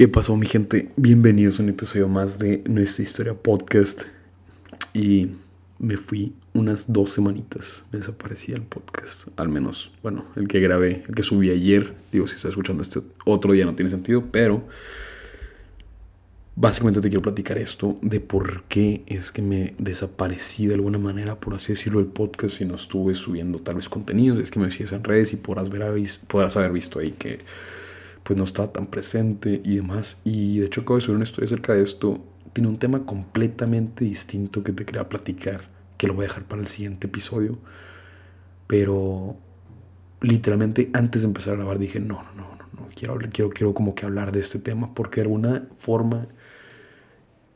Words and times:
¿Qué 0.00 0.08
pasó 0.08 0.34
mi 0.34 0.46
gente? 0.46 0.88
Bienvenidos 0.96 1.60
a 1.60 1.62
un 1.62 1.68
episodio 1.68 2.08
más 2.08 2.38
de 2.38 2.62
Nuestra 2.66 3.02
Historia 3.02 3.34
Podcast. 3.34 4.04
Y 4.94 5.32
me 5.78 5.98
fui 5.98 6.32
unas 6.54 6.90
dos 6.90 7.10
semanitas, 7.10 7.84
me 7.92 7.98
desaparecía 7.98 8.56
el 8.56 8.62
podcast, 8.62 9.28
al 9.36 9.50
menos, 9.50 9.92
bueno, 10.02 10.24
el 10.36 10.48
que 10.48 10.58
grabé, 10.60 11.04
el 11.06 11.14
que 11.14 11.22
subí 11.22 11.50
ayer, 11.50 11.92
digo, 12.12 12.26
si 12.26 12.36
estás 12.36 12.48
escuchando 12.48 12.82
este 12.82 13.02
otro 13.26 13.52
día 13.52 13.66
no 13.66 13.74
tiene 13.74 13.90
sentido, 13.90 14.24
pero 14.32 14.66
básicamente 16.56 17.02
te 17.02 17.10
quiero 17.10 17.20
platicar 17.20 17.58
esto 17.58 17.98
de 18.00 18.20
por 18.20 18.62
qué 18.68 19.02
es 19.04 19.30
que 19.30 19.42
me 19.42 19.74
desaparecí 19.76 20.66
de 20.66 20.76
alguna 20.76 20.96
manera, 20.96 21.38
por 21.38 21.52
así 21.52 21.74
decirlo, 21.74 22.00
el 22.00 22.06
podcast 22.06 22.58
y 22.62 22.64
no 22.64 22.76
estuve 22.76 23.14
subiendo 23.14 23.58
tal 23.58 23.74
vez 23.74 23.90
contenidos, 23.90 24.38
es 24.38 24.50
que 24.50 24.60
me 24.60 24.70
sigues 24.70 24.92
en 24.92 25.04
redes 25.04 25.34
y 25.34 25.36
podrás, 25.36 25.68
ver, 25.68 25.82
podrás 26.26 26.56
haber 26.56 26.72
visto 26.72 27.00
ahí 27.00 27.10
que 27.10 27.40
pues 28.30 28.38
no 28.38 28.44
estaba 28.44 28.72
tan 28.72 28.86
presente 28.86 29.60
y 29.64 29.74
demás. 29.74 30.18
Y 30.22 30.60
de 30.60 30.66
hecho 30.66 30.82
acabo 30.82 30.94
de 30.94 31.00
subir 31.00 31.16
una 31.16 31.24
historia 31.24 31.46
acerca 31.46 31.74
de 31.74 31.82
esto. 31.82 32.24
Tiene 32.52 32.68
un 32.68 32.78
tema 32.78 33.04
completamente 33.04 34.04
distinto 34.04 34.62
que 34.62 34.70
te 34.70 34.84
quería 34.84 35.08
platicar, 35.08 35.68
que 35.96 36.06
lo 36.06 36.14
voy 36.14 36.26
a 36.26 36.28
dejar 36.28 36.44
para 36.44 36.62
el 36.62 36.68
siguiente 36.68 37.08
episodio. 37.08 37.58
Pero 38.68 39.34
literalmente 40.20 40.90
antes 40.92 41.22
de 41.22 41.26
empezar 41.26 41.54
a 41.54 41.56
grabar 41.56 41.80
dije, 41.80 41.98
no, 41.98 42.22
no, 42.22 42.34
no, 42.36 42.68
no, 42.72 42.82
no 42.82 42.88
quiero, 42.94 43.18
quiero, 43.32 43.50
quiero 43.50 43.74
como 43.74 43.96
que 43.96 44.06
hablar 44.06 44.30
de 44.30 44.38
este 44.38 44.60
tema, 44.60 44.94
porque 44.94 45.16
de 45.16 45.22
alguna 45.22 45.66
forma 45.74 46.28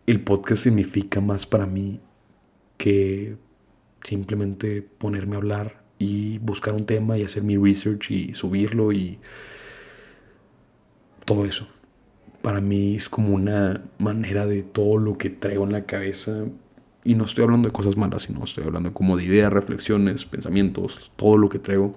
el 0.08 0.24
podcast 0.24 0.64
significa 0.64 1.20
más 1.20 1.46
para 1.46 1.66
mí 1.66 2.00
que 2.78 3.36
simplemente 4.02 4.82
ponerme 4.82 5.36
a 5.36 5.38
hablar 5.38 5.84
y 6.00 6.38
buscar 6.38 6.74
un 6.74 6.84
tema 6.84 7.16
y 7.16 7.22
hacer 7.22 7.44
mi 7.44 7.56
research 7.56 8.10
y 8.10 8.34
subirlo 8.34 8.90
y 8.90 9.20
todo 11.24 11.44
eso. 11.44 11.66
Para 12.42 12.60
mí 12.60 12.94
es 12.94 13.08
como 13.08 13.34
una 13.34 13.82
manera 13.98 14.46
de 14.46 14.62
todo 14.62 14.98
lo 14.98 15.16
que 15.16 15.30
traigo 15.30 15.64
en 15.64 15.72
la 15.72 15.84
cabeza. 15.86 16.44
Y 17.04 17.14
no 17.14 17.24
estoy 17.24 17.44
hablando 17.44 17.68
de 17.68 17.72
cosas 17.72 17.96
malas, 17.96 18.22
sino 18.22 18.44
estoy 18.44 18.64
hablando 18.64 18.92
como 18.92 19.16
de 19.16 19.24
ideas, 19.24 19.52
reflexiones, 19.52 20.26
pensamientos, 20.26 21.12
todo 21.16 21.38
lo 21.38 21.48
que 21.48 21.58
traigo. 21.58 21.96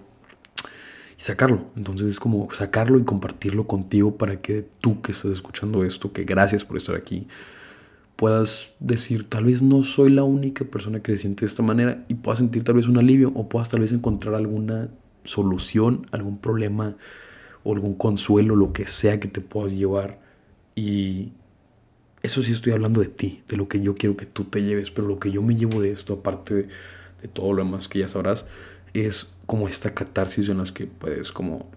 Y 1.17 1.21
sacarlo. 1.21 1.65
Entonces 1.75 2.07
es 2.07 2.19
como 2.19 2.49
sacarlo 2.51 2.99
y 2.99 3.03
compartirlo 3.03 3.67
contigo 3.67 4.17
para 4.17 4.41
que 4.41 4.65
tú 4.81 5.01
que 5.01 5.11
estás 5.11 5.31
escuchando 5.31 5.83
esto, 5.83 6.13
que 6.13 6.23
gracias 6.23 6.63
por 6.63 6.77
estar 6.77 6.95
aquí, 6.95 7.27
puedas 8.15 8.71
decir, 8.79 9.29
tal 9.29 9.45
vez 9.45 9.61
no 9.61 9.83
soy 9.83 10.11
la 10.11 10.23
única 10.23 10.65
persona 10.65 11.01
que 11.01 11.13
se 11.13 11.19
siente 11.19 11.41
de 11.41 11.47
esta 11.47 11.63
manera 11.63 12.03
y 12.07 12.15
puedas 12.15 12.39
sentir 12.39 12.63
tal 12.63 12.75
vez 12.75 12.87
un 12.87 12.97
alivio 12.97 13.31
o 13.35 13.47
puedas 13.47 13.69
tal 13.69 13.81
vez 13.81 13.91
encontrar 13.91 14.35
alguna 14.35 14.89
solución, 15.23 16.05
algún 16.11 16.39
problema 16.39 16.95
o 17.67 17.73
algún 17.73 17.95
consuelo, 17.95 18.55
lo 18.55 18.71
que 18.71 18.87
sea 18.87 19.19
que 19.19 19.27
te 19.27 19.41
puedas 19.41 19.73
llevar. 19.73 20.21
Y 20.73 21.33
eso 22.23 22.41
sí 22.41 22.53
estoy 22.53 22.71
hablando 22.71 23.01
de 23.01 23.09
ti, 23.09 23.43
de 23.49 23.57
lo 23.57 23.67
que 23.67 23.81
yo 23.81 23.95
quiero 23.95 24.15
que 24.15 24.25
tú 24.25 24.45
te 24.45 24.63
lleves, 24.63 24.89
pero 24.89 25.05
lo 25.05 25.19
que 25.19 25.31
yo 25.31 25.41
me 25.41 25.53
llevo 25.53 25.81
de 25.81 25.91
esto, 25.91 26.13
aparte 26.13 26.55
de, 26.55 27.27
todo 27.33 27.51
lo 27.51 27.65
demás 27.65 27.89
que 27.89 27.99
ya 27.99 28.07
sabrás, 28.07 28.45
es 28.93 29.33
como 29.45 29.67
esta 29.67 29.93
catarsis 29.93 30.47
en 30.47 30.59
las 30.59 30.71
que 30.71 30.87
puedes 30.87 31.33
como, 31.33 31.69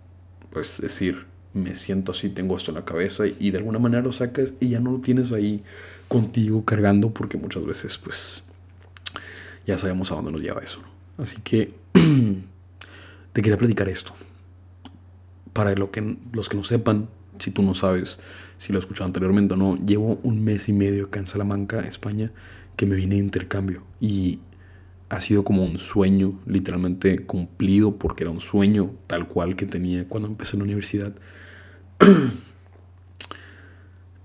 pues 0.53 0.81
decir, 0.81 1.27
me 1.55 1.75
siento 1.75 2.13
así, 2.13 2.29
tengo 2.29 2.57
esto 2.57 2.71
en 2.71 2.77
la 2.77 2.85
cabeza 2.85 3.25
y, 3.27 3.51
de 3.51 3.59
alguna 3.59 3.81
manera 3.81 4.01
lo 4.01 4.13
sacas 4.13 4.55
y 4.61 4.69
ya 4.69 4.79
no 4.79 4.93
lo 4.93 5.01
tienes 5.01 5.33
ahí 5.33 5.65
contigo 6.07 6.65
cargando 6.65 7.11
porque 7.11 7.37
muchas 7.37 7.67
veces 7.67 7.99
pues 7.99 8.45
ya 9.67 9.77
sabemos 9.77 10.13
a 10.13 10.15
dónde 10.15 10.31
nos 10.31 10.41
lleva 10.41 10.61
eso. 10.61 10.81
Así 11.19 11.39
que 11.43 11.75
te 13.33 13.43
quería 13.43 13.59
platicar 13.59 13.89
esto 13.89 14.15
para 15.53 15.75
lo 15.75 15.91
que, 15.91 16.17
los 16.33 16.49
que 16.49 16.57
no 16.57 16.65
sepan, 16.65 17.09
si 17.39 17.51
tú 17.51 17.63
no 17.63 17.75
sabes, 17.75 18.19
si 18.59 18.73
lo 18.73 18.79
he 18.79 18.81
escuchado 18.81 19.07
anteriormente 19.07 19.55
o 19.55 19.57
no, 19.57 19.77
llevo 19.85 20.21
un 20.23 20.45
mes 20.45 20.69
y 20.69 20.73
medio 20.73 21.07
acá 21.07 21.21
en 21.21 21.27
Salamanca, 21.27 21.81
España, 21.81 22.33
que 22.77 22.87
me 22.87 22.97
vine 22.97 23.17
de 23.17 23.23
intercambio. 23.23 23.83
Y 24.01 24.41
ha 25.09 25.21
sido 25.21 25.45
como 25.45 25.65
un 25.65 25.79
sueño 25.79 26.39
literalmente 26.47 27.25
cumplido, 27.25 27.97
porque 27.97 28.25
era 28.25 28.31
un 28.31 28.41
sueño 28.41 28.93
tal 29.07 29.29
cual 29.29 29.57
que 29.57 29.67
tenía 29.67 30.07
cuando 30.09 30.29
empecé 30.29 30.57
la 30.57 30.65
universidad. 30.65 31.15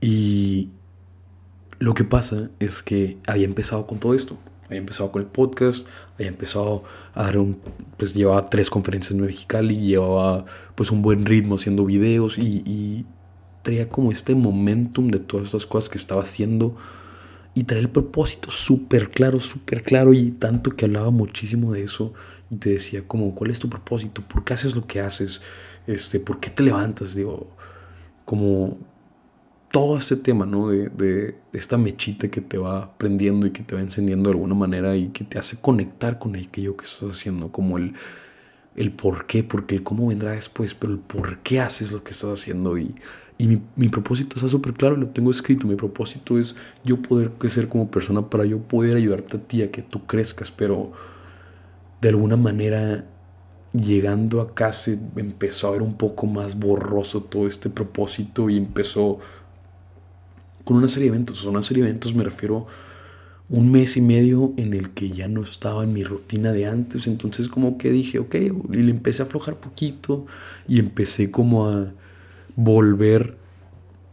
y 0.02 0.69
lo 1.80 1.94
que 1.94 2.03
pasa 2.03 2.50
es 2.59 2.84
que 2.84 3.18
había 3.28 3.46
empezado 3.46 3.88
con 3.88 4.00
todo 4.00 4.14
esto. 4.14 4.38
Había 4.66 4.80
empezado 4.80 5.12
con 5.12 5.22
el 5.22 5.28
podcast, 5.28 5.88
había 6.16 6.28
empezado 6.28 6.84
a 7.14 7.24
dar 7.24 7.38
un, 7.38 7.59
pues 7.98 8.14
llevaba 8.14 8.50
tres 8.50 8.70
conferencias 8.70 9.12
en 9.12 9.22
Mexicali, 9.22 9.76
llevaba 9.78 10.46
pues 10.76 10.92
un 10.92 11.02
buen 11.02 11.26
ritmo 11.26 11.56
haciendo 11.56 11.86
videos 11.86 12.38
y, 12.38 12.64
y 12.66 13.06
traía 13.62 13.90
como 13.90 14.12
este 14.12 14.36
momentum 14.36 15.09
de 15.09 15.20
todas 15.20 15.48
estas 15.48 15.66
cosas 15.66 15.90
que 15.90 15.98
estaba 15.98 16.22
haciendo 16.22 16.76
y 17.56 17.64
traía 17.64 17.84
el 17.84 17.90
propósito 17.90 18.52
súper 18.52 19.09
claro, 19.09 19.40
súper 19.40 19.81
claro 19.81 20.14
y 20.14 20.31
tanto 20.31 20.72
que 20.72 20.86
hablaba 20.86 21.09
muchísimo 21.09 21.74
de 21.74 21.84
eso 21.84 22.14
y 22.52 22.58
te 22.58 22.72
decía 22.72 23.08
como, 23.08 23.34
¿cuál 23.34 23.52
es 23.52 23.59
tu 23.59 23.70
propósito? 23.70 24.22
¿Por 24.22 24.44
qué 24.44 24.53
haces 24.53 24.76
lo 24.76 24.86
que 24.86 25.00
haces? 25.00 25.42
Este, 25.88 26.20
¿Por 26.20 26.40
qué 26.40 26.50
te 26.50 26.64
levantas? 26.64 27.16
Digo, 27.16 27.56
como 28.26 28.78
todo 29.72 29.98
este 29.98 30.16
tema, 30.16 30.46
¿no? 30.46 30.70
De, 30.70 31.36
esta 31.53 31.78
mechita 31.78 32.28
que 32.30 32.42
te 32.42 32.58
va 32.58 32.98
prendiendo 32.98 33.46
y 33.48 33.52
que 33.52 33.64
te 33.64 33.76
va 33.76 33.81
encendiendo 33.81 34.30
de 34.30 34.36
alguna 34.36 34.56
manera 34.56 34.96
y 34.96 35.09
que 35.09 35.24
te 35.24 35.40
hace 35.40 35.58
conectar 35.59 36.20
con 36.20 36.36
aquello 36.36 36.76
que 36.76 36.86
estás 36.86 37.09
haciendo, 37.09 37.52
como 37.52 37.78
el, 37.78 37.94
el 38.76 38.92
por 38.92 39.26
qué, 39.26 39.44
porque 39.44 39.76
el 39.76 39.84
cómo 39.84 40.08
vendrá 40.08 40.31
después, 40.31 40.76
pero 40.76 40.94
el 40.94 41.00
por 41.00 41.40
qué 41.40 41.59
haces 41.59 41.94
lo 41.94 42.03
que 42.03 42.12
estás 42.12 42.40
haciendo 42.40 42.78
y, 42.78 42.96
y 43.38 43.48
mi, 43.48 43.62
mi, 43.76 43.90
propósito 43.90 44.36
está 44.36 44.50
súper 44.50 44.74
claro, 44.74 44.96
lo 44.98 45.08
tengo 45.09 45.31
escrito, 45.31 45.68
mi 45.68 45.76
propósito 45.76 46.40
es 46.40 46.56
yo 46.84 47.02
poder 47.02 47.32
crecer 47.32 47.68
como 47.68 47.90
persona 47.90 48.30
para 48.30 48.46
yo 48.46 48.59
poder 48.59 48.97
ayudarte 48.97 49.38
a 49.38 49.40
ti 49.42 49.62
a 49.62 49.72
que 49.72 49.82
tú 49.82 50.06
crezcas, 50.06 50.52
pero 50.52 50.92
de 52.02 52.09
alguna 52.09 52.38
manera 52.38 53.06
llegando 53.74 54.42
acá 54.42 54.72
se 54.74 54.97
empezó 55.16 55.68
a 55.68 55.72
ver 55.72 55.82
un 55.82 55.96
poco 55.96 56.28
más 56.28 56.58
borroso 56.58 57.24
todo 57.24 57.47
este 57.47 57.70
propósito 57.70 58.50
y 58.50 58.58
empezó 58.58 59.20
con 60.66 60.78
una 60.78 60.90
serie 60.90 61.09
de 61.09 61.16
eventos. 61.16 61.46
una 61.46 61.62
serie 61.62 61.84
de 61.84 61.90
eventos 61.90 62.14
me 62.14 62.24
refiero 62.24 62.68
un 63.48 63.72
mes 63.72 63.96
y 63.96 64.02
medio 64.02 64.53
en 64.58 64.74
el 64.74 64.90
que 64.90 65.12
ya 65.12 65.28
no 65.28 65.44
estaba 65.44 65.84
en 65.84 65.94
mi 65.94 66.03
rutina 66.03 66.52
de 66.52 66.66
antes. 66.66 67.08
Entonces 67.08 67.48
como 67.48 67.78
que 67.78 67.92
dije, 67.92 68.20
ok, 68.20 68.36
y 68.36 68.78
le 68.78 68.92
empecé 68.92 69.22
a 69.22 69.26
aflojar 69.26 69.59
poquito 69.59 70.26
y 70.68 70.80
empecé 70.80 71.31
como 71.31 71.70
a 71.70 71.94
volver, 72.56 73.38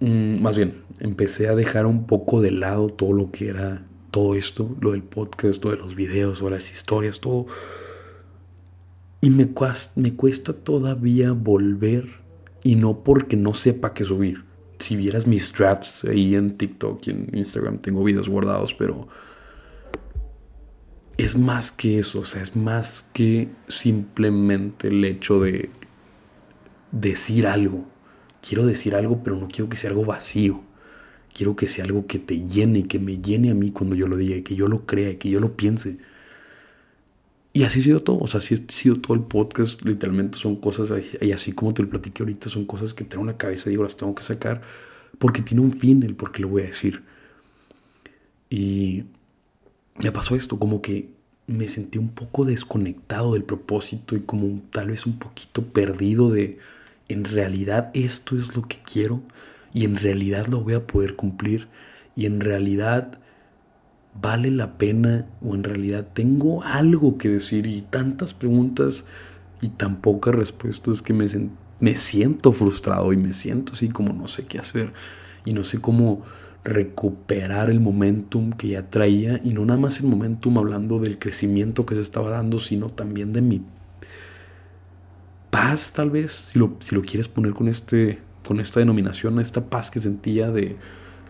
mm, 0.01 0.41
más 0.41 0.57
bien, 0.57 0.83
empecé 1.01 1.49
a 1.49 1.55
dejar 1.55 1.87
un 1.87 2.07
poco 2.07 2.43
de 2.43 2.51
lado 2.51 2.89
todo 2.89 3.13
lo 3.13 3.31
que 3.33 3.49
era 3.49 3.87
todo 4.11 4.35
esto, 4.35 4.77
lo 4.81 4.93
del 4.93 5.03
podcast, 5.03 5.65
lo 5.65 5.71
de 5.71 5.79
los 5.79 5.95
videos 5.95 6.43
o 6.43 6.51
las 6.51 6.71
historias, 6.71 7.21
todo. 7.21 7.47
Y 9.23 9.31
me 9.31 9.49
me 9.97 10.15
cuesta 10.15 10.53
todavía 10.53 11.33
volver 11.33 12.21
y 12.63 12.77
no 12.77 13.03
porque 13.03 13.37
no 13.37 13.55
sepa 13.55 13.95
qué 13.95 14.05
subir 14.05 14.52
si 14.83 14.97
vieras 14.97 15.27
mis 15.27 15.53
drafts 15.53 16.05
ahí 16.05 16.35
en 16.35 16.57
TikTok 16.57 17.07
y 17.07 17.11
en 17.11 17.31
Instagram, 17.33 17.79
tengo 17.79 18.05
videos 18.05 18.29
guardados, 18.29 18.75
pero 18.75 19.09
es 21.17 21.39
más 21.39 21.71
que 21.71 21.99
eso, 21.99 22.21
o 22.21 22.25
sea, 22.25 22.43
es 22.43 22.57
más 22.57 23.07
que 23.13 23.49
simplemente 23.69 24.89
el 24.89 25.05
hecho 25.05 25.41
de 25.41 25.71
decir 26.91 27.47
algo. 27.47 27.85
Quiero 28.41 28.67
decir 28.67 28.95
algo, 28.95 29.23
pero 29.23 29.37
no 29.37 29.49
quiero 29.49 29.69
que 29.69 29.77
sea 29.77 29.91
algo 29.91 30.05
vacío. 30.05 30.63
Quiero 31.33 31.57
que 31.57 31.69
sea 31.69 31.85
algo 31.85 32.07
que 32.07 32.19
te 32.19 32.47
llene 32.47 32.87
que 32.87 32.99
me 32.99 33.19
llene 33.19 33.51
a 33.51 33.55
mí 33.55 33.71
cuando 33.71 33.95
yo 33.95 34.07
lo 34.07 34.17
diga, 34.17 34.37
y 34.37 34.43
que 34.43 34.55
yo 34.55 34.69
lo 34.69 34.85
crea, 34.85 35.11
y 35.11 35.17
que 35.17 35.31
yo 35.31 35.41
lo 35.41 35.57
piense. 35.57 35.99
Y 37.55 37.65
así 37.65 37.81
ha 37.81 37.83
sido 37.83 38.01
todo, 38.01 38.19
o 38.19 38.27
sea, 38.27 38.39
así 38.39 38.55
ha 38.55 38.73
sido 38.73 38.97
todo 38.97 39.15
el 39.15 39.25
podcast, 39.25 39.83
literalmente 39.83 40.39
son 40.39 40.57
cosas, 40.57 40.91
y 41.21 41.33
así 41.33 41.53
como 41.53 41.75
te 41.75 41.83
lo 41.83 41.91
platiqué 41.91 42.23
ahorita, 42.23 42.49
son 42.49 42.65
cosas 42.65 42.95
que 42.95 43.05
tengo 43.05 43.25
en 43.25 43.29
la 43.29 43.37
cabeza 43.37 43.69
digo, 43.69 43.83
las 43.83 43.97
tengo 43.97 44.15
que 44.15 44.23
sacar, 44.23 44.63
porque 45.19 45.43
tiene 45.43 45.61
un 45.63 45.73
fin 45.73 46.03
el 46.03 46.15
por 46.15 46.33
qué 46.33 46.43
lo 46.43 46.49
voy 46.49 46.63
a 46.63 46.67
decir. 46.67 47.03
Y 48.49 49.05
me 49.99 50.13
pasó 50.13 50.35
esto, 50.35 50.59
como 50.59 50.81
que 50.81 51.11
me 51.47 51.69
sentí 51.69 51.99
un 51.99 52.09
poco 52.11 52.45
desconectado 52.45 53.35
del 53.35 53.45
propósito 53.45 54.17
y 54.17 54.21
como 54.21 54.63
tal 54.71 54.89
vez 54.89 55.07
un 55.07 55.19
poquito 55.19 55.63
perdido 55.63 56.31
de, 56.31 56.59
en 57.09 57.25
realidad 57.25 57.91
esto 57.95 58.39
es 58.39 58.57
lo 58.57 58.63
que 58.63 58.79
quiero 58.79 59.23
y 59.75 59.85
en 59.85 59.97
realidad 59.97 60.47
lo 60.47 60.61
voy 60.61 60.75
a 60.75 60.87
poder 60.87 61.17
cumplir 61.17 61.69
y 62.17 62.27
en 62.27 62.41
realidad 62.41 63.19
vale 64.21 64.51
la 64.51 64.77
pena 64.79 65.27
o 65.41 65.55
en 65.55 65.65
realidad 65.65 66.07
tengo 66.13 66.63
algo 66.63 67.19
que 67.19 67.29
decir 67.29 67.67
y 67.67 67.83
tantas 67.83 68.35
preguntas 68.35 69.05
y 69.61 69.69
tan 69.69 69.97
pocas 70.01 70.35
respuestas 70.35 71.03
que 71.03 71.13
me, 71.13 71.27
me 71.81 71.97
siento 71.97 72.53
frustrado 72.53 73.13
y 73.13 73.17
me 73.17 73.33
siento 73.33 73.73
así 73.73 73.89
como 73.89 74.13
no 74.13 74.29
sé 74.29 74.45
qué 74.47 74.59
hacer 74.59 74.93
y 75.45 75.55
no 75.55 75.65
sé 75.65 75.81
cómo 75.81 76.23
recuperar 76.65 77.71
el 77.71 77.81
momentum 77.81 78.53
que 78.53 78.69
ya 78.69 78.89
traía 78.89 79.41
y 79.43 79.53
no 79.53 79.65
nada 79.65 79.81
más 79.81 79.99
el 79.99 80.07
momentum 80.07 80.59
hablando 80.59 80.99
del 80.99 81.19
crecimiento 81.19 81.87
que 81.87 81.95
se 81.95 82.01
estaba 82.01 82.31
dando, 82.31 82.61
sino 82.61 82.91
también 82.91 83.33
de 83.33 83.43
mi 83.43 83.63
paz 85.51 85.93
tal 85.93 86.11
vez, 86.11 86.45
si 86.53 86.59
lo, 86.59 86.77
si 86.81 86.95
lo 86.95 87.03
quieres 87.03 87.29
poner 87.29 87.53
con 87.53 87.69
este, 87.69 88.21
con 88.47 88.61
esta 88.61 88.81
denominación, 88.81 89.41
esta 89.41 89.65
paz 89.69 89.91
que 89.91 89.99
sentía 89.99 90.51
de 90.51 90.77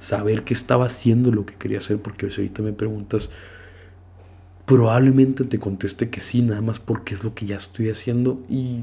saber 0.02 0.42
que 0.42 0.52
estaba 0.52 0.86
haciendo 0.86 1.30
lo 1.30 1.46
que 1.46 1.54
quería 1.54 1.78
hacer, 1.78 2.02
porque 2.02 2.28
si 2.28 2.40
ahorita 2.40 2.60
me 2.60 2.72
preguntas, 2.72 3.30
probablemente 4.66 5.44
te 5.44 5.60
conteste 5.60 6.10
que 6.10 6.20
sí, 6.20 6.42
nada 6.42 6.60
más 6.60 6.80
porque 6.80 7.14
es 7.14 7.22
lo 7.22 7.36
que 7.36 7.46
ya 7.46 7.56
estoy 7.56 7.88
haciendo 7.88 8.40
y 8.48 8.82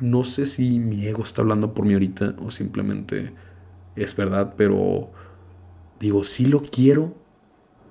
no 0.00 0.24
sé 0.24 0.46
si 0.46 0.80
mi 0.80 1.06
ego 1.06 1.22
está 1.22 1.42
hablando 1.42 1.74
por 1.74 1.86
mí 1.86 1.92
ahorita 1.92 2.34
o 2.44 2.50
simplemente 2.50 3.34
es 3.94 4.16
verdad, 4.16 4.54
pero 4.56 5.10
digo, 6.00 6.24
sí 6.24 6.46
lo 6.46 6.60
quiero, 6.60 7.14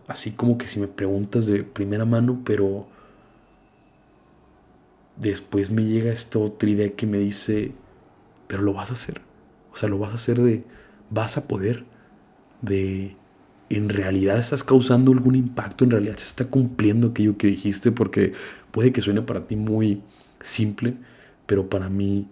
así 0.10 0.32
como 0.32 0.58
que 0.58 0.68
si 0.68 0.82
me 0.82 0.90
preguntas 0.90 1.46
de 1.46 1.64
primera 1.64 2.04
mano, 2.04 2.42
pero 2.44 2.86
después 5.16 5.72
me 5.72 5.86
llega 5.86 6.12
esta 6.12 6.38
otra 6.38 6.70
idea 6.70 6.90
que 6.98 7.08
me 7.08 7.18
dice, 7.18 7.72
pero 8.48 8.62
lo 8.62 8.74
vas 8.74 8.90
a 8.90 8.94
hacer. 8.94 9.22
O 9.72 9.78
sea, 9.78 9.88
lo 9.88 10.00
vas 10.00 10.12
a 10.12 10.16
hacer 10.16 10.42
de, 10.42 10.66
vas 11.10 11.38
a 11.38 11.48
poder 11.48 11.95
de 12.66 13.16
en 13.70 13.90
realidad 13.90 14.38
estás 14.38 14.64
causando 14.64 15.12
algún 15.12 15.36
impacto, 15.36 15.84
en 15.84 15.92
realidad 15.92 16.18
se 16.18 16.26
está 16.26 16.46
cumpliendo 16.46 17.08
aquello 17.08 17.38
que 17.38 17.48
dijiste, 17.48 17.92
porque 17.92 18.34
puede 18.72 18.92
que 18.92 19.02
suene 19.02 19.22
para 19.22 19.48
ti 19.48 19.56
muy 19.56 20.02
simple, 20.42 20.96
pero 21.46 21.70
para 21.70 21.90
mí, 21.90 22.28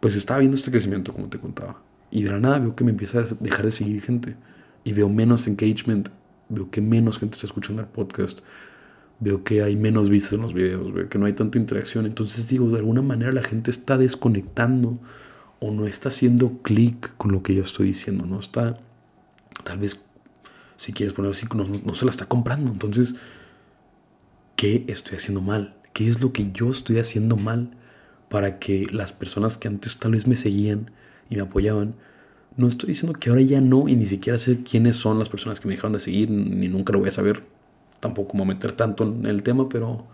pues 0.00 0.16
estaba 0.16 0.40
viendo 0.40 0.56
este 0.56 0.70
crecimiento, 0.70 1.12
como 1.12 1.28
te 1.28 1.38
contaba. 1.38 1.82
Y 2.10 2.22
de 2.22 2.32
la 2.32 2.40
nada 2.40 2.58
veo 2.58 2.74
que 2.74 2.84
me 2.84 2.90
empieza 2.90 3.20
a 3.20 3.26
dejar 3.38 3.64
de 3.64 3.72
seguir 3.72 4.02
gente. 4.02 4.36
Y 4.84 4.92
veo 4.92 5.08
menos 5.08 5.46
engagement, 5.46 6.08
veo 6.48 6.70
que 6.70 6.80
menos 6.80 7.18
gente 7.18 7.36
está 7.36 7.46
escuchando 7.46 7.82
el 7.82 7.88
podcast, 7.88 8.40
veo 9.20 9.44
que 9.44 9.62
hay 9.62 9.76
menos 9.76 10.08
vistas 10.08 10.32
en 10.32 10.40
los 10.40 10.54
videos, 10.54 10.92
veo 10.92 11.08
que 11.08 11.18
no 11.18 11.26
hay 11.26 11.34
tanta 11.34 11.58
interacción. 11.58 12.06
Entonces 12.06 12.48
digo, 12.48 12.68
de 12.70 12.78
alguna 12.78 13.02
manera 13.02 13.32
la 13.32 13.42
gente 13.42 13.70
está 13.70 13.96
desconectando 13.96 14.98
o 15.60 15.70
no 15.70 15.86
está 15.86 16.08
haciendo 16.08 16.58
clic 16.62 17.14
con 17.16 17.32
lo 17.32 17.42
que 17.42 17.54
yo 17.54 17.62
estoy 17.62 17.88
diciendo, 17.88 18.26
no 18.26 18.40
está 18.40 18.80
tal 19.64 19.78
vez, 19.78 20.00
si 20.76 20.92
quieres 20.92 21.14
ponerlo 21.14 21.32
así, 21.32 21.46
no, 21.84 21.94
se 21.94 22.04
la 22.04 22.10
está 22.10 22.26
comprando. 22.26 22.70
Entonces, 22.70 23.14
¿qué 24.56 24.84
estoy 24.88 25.16
haciendo 25.16 25.40
mal? 25.40 25.76
¿Qué 25.92 26.08
es 26.08 26.20
lo 26.22 26.32
que 26.32 26.50
yo 26.52 26.70
estoy 26.70 26.98
haciendo 26.98 27.36
mal 27.36 27.76
para 28.28 28.58
que 28.58 28.86
las 28.90 29.12
personas 29.12 29.58
que 29.58 29.68
antes 29.68 29.98
tal 29.98 30.12
vez 30.12 30.26
me 30.26 30.36
seguían 30.36 30.90
y 31.28 31.36
me 31.36 31.42
apoyaban, 31.42 31.94
no 32.56 32.68
estoy 32.68 32.90
diciendo 32.90 33.18
que 33.18 33.30
ahora 33.30 33.42
ya 33.42 33.60
no 33.60 33.88
y 33.88 33.96
ni 33.96 34.06
siquiera 34.06 34.38
sé 34.38 34.62
quiénes 34.62 34.96
son 34.96 35.18
las 35.18 35.28
personas 35.28 35.60
que 35.60 35.68
me 35.68 35.74
dejaron 35.74 35.92
de 35.92 36.00
seguir, 36.00 36.30
ni 36.30 36.68
nunca 36.68 36.92
lo 36.92 37.00
voy 37.00 37.08
a 37.08 37.12
saber, 37.12 37.42
tampoco 37.98 38.34
me 38.34 38.44
voy 38.44 38.52
a 38.52 38.54
meter 38.54 38.72
tanto 38.72 39.04
en 39.04 39.26
el 39.26 39.42
tema, 39.42 39.68
pero 39.68 40.06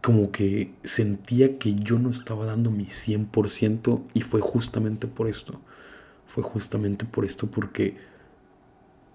como 0.00 0.30
que 0.30 0.72
sentía 0.84 1.58
que 1.58 1.74
yo 1.74 1.98
no 1.98 2.10
estaba 2.10 2.46
dando 2.46 2.70
mi 2.70 2.86
100% 2.86 4.02
y 4.14 4.22
fue 4.22 4.40
justamente 4.40 5.06
por 5.06 5.28
esto 5.28 5.60
fue 6.28 6.44
justamente 6.44 7.04
por 7.04 7.24
esto, 7.24 7.48
porque 7.48 7.96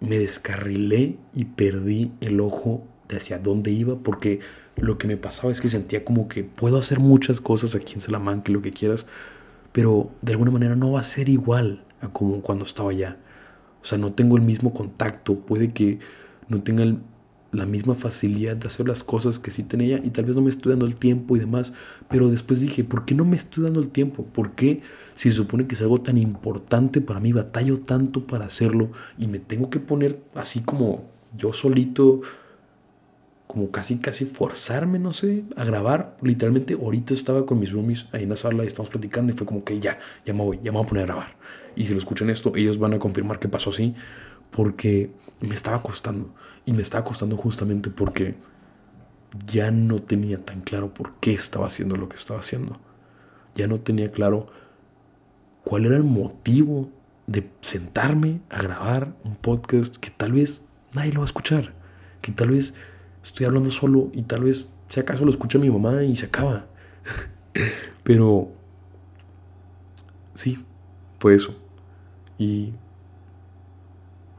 me 0.02 0.20
descarrilé 0.20 1.18
y 1.34 1.46
perdí 1.46 2.12
el 2.20 2.42
ojo 2.42 2.84
de 3.08 3.18
hacia 3.18 3.40
dónde 3.40 3.72
iba, 3.72 3.96
porque 3.96 4.40
lo 4.76 4.98
que 4.98 5.08
me 5.08 5.16
pasaba 5.16 5.52
es 5.52 5.62
que 5.62 5.70
sentía 5.70 6.04
como 6.04 6.28
que 6.28 6.44
puedo 6.44 6.78
hacer 6.78 7.00
muchas 7.00 7.40
cosas 7.40 7.76
aquí 7.76 7.94
en 7.94 8.02
Salamanca, 8.02 8.52
lo 8.52 8.62
que 8.62 8.74
quieras, 8.74 9.06
pero 9.72 10.12
de 10.22 10.34
alguna 10.34 10.52
manera 10.52 10.76
no 10.76 10.92
va 10.92 11.00
a 11.00 11.04
ser 11.04 11.30
igual 11.30 11.86
a 12.02 12.10
como 12.10 12.42
cuando 12.42 12.66
estaba 12.66 12.90
allá. 12.90 13.18
O 13.82 13.86
sea, 13.86 13.98
no 13.98 14.14
tengo 14.14 14.36
el 14.36 14.42
mismo 14.42 14.74
contacto, 14.74 15.36
puede 15.36 15.72
que 15.72 16.00
no 16.48 16.64
tenga 16.64 16.84
el 16.84 16.98
la 17.54 17.66
misma 17.66 17.94
facilidad 17.94 18.56
de 18.58 18.68
hacer 18.68 18.88
las 18.88 19.04
cosas 19.04 19.40
que 19.40 19.52
sí 19.52 19.64
tenía 19.64 19.98
y 20.04 20.10
tal 20.10 20.26
vez 20.26 20.36
no 20.36 20.42
me 20.42 20.50
estoy 20.50 20.72
dando 20.72 20.86
el 20.86 20.96
tiempo 20.96 21.38
y 21.38 21.40
demás, 21.40 21.72
pero 22.10 22.30
después 22.30 22.60
dije, 22.60 22.84
¿por 22.84 23.06
qué 23.06 23.14
no 23.14 23.26
me 23.26 23.38
estoy 23.38 23.64
dando 23.64 23.80
el 23.80 23.90
tiempo? 23.90 24.26
¿Por 24.26 24.52
qué 24.52 24.82
si 25.14 25.30
se 25.30 25.38
supone 25.38 25.68
que 25.68 25.76
es 25.76 25.82
algo 25.82 26.02
tan 26.02 26.18
importante 26.18 27.00
para 27.00 27.20
mí, 27.20 27.32
batallo 27.32 27.80
tanto 27.80 28.26
para 28.26 28.46
hacerlo 28.46 28.92
y 29.18 29.28
me 29.28 29.40
tengo 29.40 29.70
que 29.70 29.80
poner 29.80 30.20
así 30.34 30.62
como 30.62 31.06
yo 31.38 31.54
solito, 31.54 32.22
como 33.46 33.70
casi 33.70 33.98
casi 33.98 34.26
forzarme, 34.26 34.98
no 34.98 35.14
sé, 35.14 35.44
a 35.56 35.64
grabar? 35.64 36.18
Literalmente 36.24 36.74
ahorita 36.74 37.14
estaba 37.14 37.46
con 37.46 37.60
mis 37.60 37.72
roomies 37.72 38.08
ahí 38.12 38.24
en 38.24 38.30
la 38.30 38.36
sala 38.36 38.64
y 38.64 38.68
estamos 38.68 38.90
platicando 38.90 39.32
y 39.32 39.36
fue 39.36 39.46
como 39.46 39.64
que 39.64 39.80
ya, 39.80 40.00
ya 40.26 40.34
me 40.34 40.44
voy, 40.44 40.60
ya 40.64 40.72
me 40.72 40.80
voy 40.80 40.86
a 40.86 40.90
poner 40.90 41.04
a 41.04 41.06
grabar. 41.06 41.36
Y 41.76 41.86
si 41.86 41.94
lo 41.94 42.00
escuchan 42.00 42.32
esto, 42.32 42.54
ellos 42.56 42.80
van 42.80 42.96
a 42.96 43.00
confirmar 43.00 43.38
que 43.38 43.48
pasó 43.48 43.70
así 43.70 43.94
porque 44.56 45.12
me 45.42 45.54
estaba 45.54 45.82
costando. 45.82 46.34
Y 46.66 46.74
me 46.74 46.82
estaba 46.82 47.04
costando 47.04 47.36
justamente 47.36 47.90
porque 47.90 48.36
ya 49.52 49.72
no 49.72 50.00
tenía 50.00 50.44
tan 50.46 50.62
claro 50.62 50.94
por 50.94 51.16
qué 51.16 51.34
estaba 51.34 51.66
haciendo 51.68 51.98
lo 51.98 52.08
que 52.08 52.16
estaba 52.16 52.40
haciendo. 52.40 52.80
Ya 53.56 53.68
no 53.68 53.80
tenía 53.80 54.12
claro 54.12 54.48
cuál 55.64 55.86
era 55.86 55.98
el 55.98 56.04
motivo 56.04 56.90
de 57.28 57.50
sentarme 57.62 58.42
a 58.50 58.62
grabar 58.62 59.14
un 59.24 59.36
podcast 59.36 59.98
que 59.98 60.10
tal 60.10 60.34
vez 60.34 60.62
nadie 60.94 61.12
lo 61.12 61.20
va 61.20 61.26
a 61.26 61.32
escuchar. 61.32 61.74
Que 62.22 62.32
tal 62.32 62.52
vez 62.52 62.74
estoy 63.24 63.46
hablando 63.46 63.72
solo 63.72 64.10
y 64.14 64.24
tal 64.24 64.44
vez 64.44 64.68
si 64.88 65.00
acaso 65.00 65.26
lo 65.26 65.32
escucha 65.32 65.58
mi 65.58 65.70
mamá 65.70 66.04
y 66.04 66.16
se 66.16 66.28
acaba. 66.28 66.68
Pero 68.04 68.52
sí, 70.36 70.64
fue 71.20 71.36
eso. 71.36 71.56
Y 72.38 72.74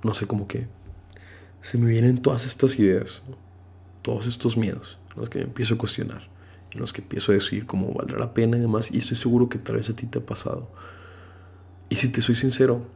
no 0.05 0.15
sé, 0.15 0.27
cómo 0.27 0.47
que 0.47 0.69
se 1.62 1.79
me 1.79 1.89
vienen 1.89 2.19
todas 2.19 2.47
estas 2.47 2.79
ideas, 2.79 3.23
todos 4.03 4.27
estos 4.27 4.56
miedos, 4.56 4.99
en 5.15 5.21
los 5.21 5.31
que 5.31 5.41
empiezo 5.41 5.75
a 5.75 5.79
cuestionar, 5.79 6.29
en 6.71 6.81
los 6.81 6.93
que 6.93 7.01
empiezo 7.01 7.33
a 7.33 7.35
decir 7.35 7.67
cómo 7.67 7.93
valdrá 7.93 8.19
la 8.19 8.35
pena 8.35 8.59
y 8.59 8.61
demás, 8.61 8.91
y 8.93 8.99
estoy 8.99 9.17
seguro 9.17 9.49
que 9.49 9.59
tal 9.59 9.77
vez 9.77 9.89
a 9.89 9.97
ti 9.97 10.06
te 10.06 10.19
ha 10.19 10.27
pasado. 10.27 10.69
Y 11.89 11.97
si 11.97 12.09
te 12.09 12.21
soy 12.21 12.35
sincero, 12.35 12.87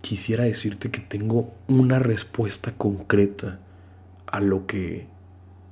quisiera 0.00 0.44
decirte 0.44 0.90
que 0.90 1.00
tengo 1.00 1.52
una 1.66 1.98
respuesta 1.98 2.72
concreta 2.76 3.58
a 4.26 4.40
lo 4.40 4.66
que 4.66 5.08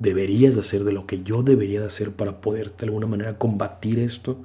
deberías 0.01 0.59
hacer, 0.59 0.83
de 0.83 0.93
lo 0.93 1.07
que 1.07 1.23
yo 1.23 1.45
debería 1.45 1.81
de 1.81 1.87
hacer 1.87 2.11
para 2.11 2.41
poder 2.41 2.75
de 2.75 2.87
alguna 2.87 3.07
manera 3.07 3.39
combatir 3.39 4.01
esto, 4.01 4.43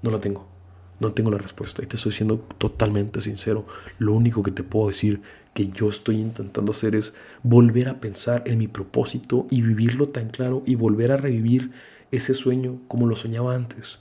no 0.00 0.10
la 0.10 0.20
tengo. 0.20 0.55
No 0.98 1.12
tengo 1.12 1.30
la 1.30 1.38
respuesta 1.38 1.82
y 1.82 1.86
te 1.86 1.96
estoy 1.96 2.12
siendo 2.12 2.38
totalmente 2.38 3.20
sincero. 3.20 3.66
Lo 3.98 4.14
único 4.14 4.42
que 4.42 4.50
te 4.50 4.62
puedo 4.62 4.88
decir 4.88 5.20
que 5.52 5.68
yo 5.68 5.88
estoy 5.88 6.20
intentando 6.20 6.72
hacer 6.72 6.94
es 6.94 7.14
volver 7.42 7.88
a 7.88 8.00
pensar 8.00 8.42
en 8.46 8.58
mi 8.58 8.68
propósito 8.68 9.46
y 9.50 9.62
vivirlo 9.62 10.08
tan 10.08 10.28
claro 10.30 10.62
y 10.66 10.74
volver 10.74 11.12
a 11.12 11.16
revivir 11.16 11.72
ese 12.10 12.34
sueño 12.34 12.80
como 12.88 13.06
lo 13.06 13.16
soñaba 13.16 13.54
antes. 13.54 13.98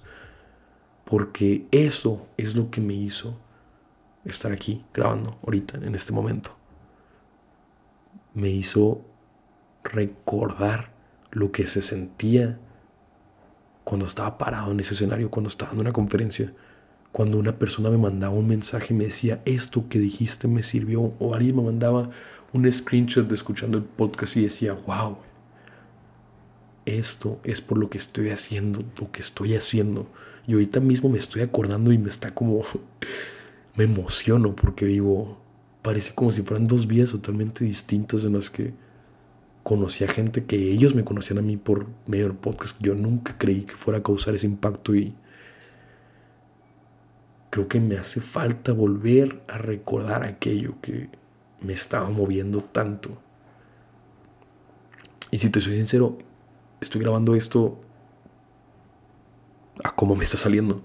Porque 1.04 1.66
eso 1.72 2.28
es 2.38 2.56
lo 2.56 2.72
que 2.72 2.82
me 2.82 2.94
hizo 2.94 3.38
estar 4.24 4.52
aquí 4.52 4.84
grabando 4.94 5.38
ahorita, 5.44 5.78
en 5.78 5.96
este 5.96 6.14
momento. 6.14 6.56
Me 8.34 8.50
hizo 8.50 9.02
recordar 9.84 10.92
lo 11.32 11.52
que 11.52 11.68
se 11.68 11.82
sentía 11.82 12.60
cuando 13.84 14.06
estaba 14.06 14.38
parado 14.38 14.72
en 14.72 14.80
ese 14.80 14.94
escenario, 14.94 15.30
cuando 15.30 15.50
estaba 15.50 15.74
en 15.74 15.80
una 15.80 15.94
conferencia 15.94 16.54
cuando 17.16 17.38
una 17.38 17.58
persona 17.58 17.90
me 17.90 17.98
mandaba 17.98 18.36
un 18.36 18.46
mensaje 18.46 18.94
y 18.94 18.98
me 18.98 19.06
decía, 19.06 19.42
esto 19.46 19.88
que 19.88 20.00
dijiste 20.00 20.50
me 20.50 20.64
sirvió, 20.64 21.14
o 21.18 21.34
alguien 21.34 21.56
me 21.56 21.64
mandaba 21.64 22.10
un 22.52 22.70
screenshot 22.70 23.26
de 23.26 23.36
escuchando 23.36 23.78
el 23.78 23.86
podcast 23.86 24.36
y 24.36 24.42
decía, 24.42 24.74
wow, 24.74 25.16
esto 26.86 27.40
es 27.46 27.62
por 27.62 27.78
lo 27.78 27.90
que 27.90 28.00
estoy 28.00 28.32
haciendo, 28.32 28.84
lo 28.98 29.14
que 29.14 29.22
estoy 29.22 29.56
haciendo. 29.56 30.10
Y 30.46 30.56
ahorita 30.56 30.82
mismo 30.82 31.08
me 31.08 31.18
estoy 31.18 31.42
acordando 31.42 31.94
y 31.94 31.98
me 31.98 32.10
está 32.10 32.36
como, 32.36 32.64
me 33.78 33.86
emociono 33.86 34.54
porque 34.54 34.86
digo, 34.86 35.38
parece 35.84 36.14
como 36.14 36.34
si 36.34 36.42
fueran 36.42 36.68
dos 36.68 36.86
vidas 36.86 37.12
totalmente 37.12 37.64
distintas 37.64 38.26
en 38.26 38.34
las 38.34 38.50
que 38.50 38.74
conocí 39.64 40.04
a 40.04 40.10
gente 40.10 40.44
que 40.44 40.58
ellos 40.58 40.94
me 40.96 41.06
conocían 41.06 41.38
a 41.38 41.44
mí 41.44 41.56
por 41.56 41.88
medio 42.08 42.28
del 42.28 42.36
podcast. 42.36 42.76
Yo 42.82 42.94
nunca 42.94 43.38
creí 43.38 43.62
que 43.62 43.78
fuera 43.78 44.00
a 44.00 44.04
causar 44.04 44.36
ese 44.36 44.48
impacto 44.48 44.94
y 44.94 45.16
creo 47.56 47.70
que 47.70 47.80
me 47.80 47.96
hace 47.96 48.20
falta 48.20 48.74
volver 48.74 49.42
a 49.48 49.58
recordar 49.58 50.24
aquello 50.24 50.76
que 50.82 51.08
me 51.62 51.72
estaba 51.72 52.10
moviendo 52.10 52.62
tanto. 52.62 53.18
Y 55.32 55.38
si 55.38 55.50
te 55.50 55.62
soy 55.62 55.78
sincero, 55.78 56.18
estoy 56.82 57.00
grabando 57.00 57.34
esto 57.34 57.80
a 59.82 59.96
cómo 59.96 60.18
me 60.18 60.26
está 60.26 60.36
saliendo. 60.36 60.82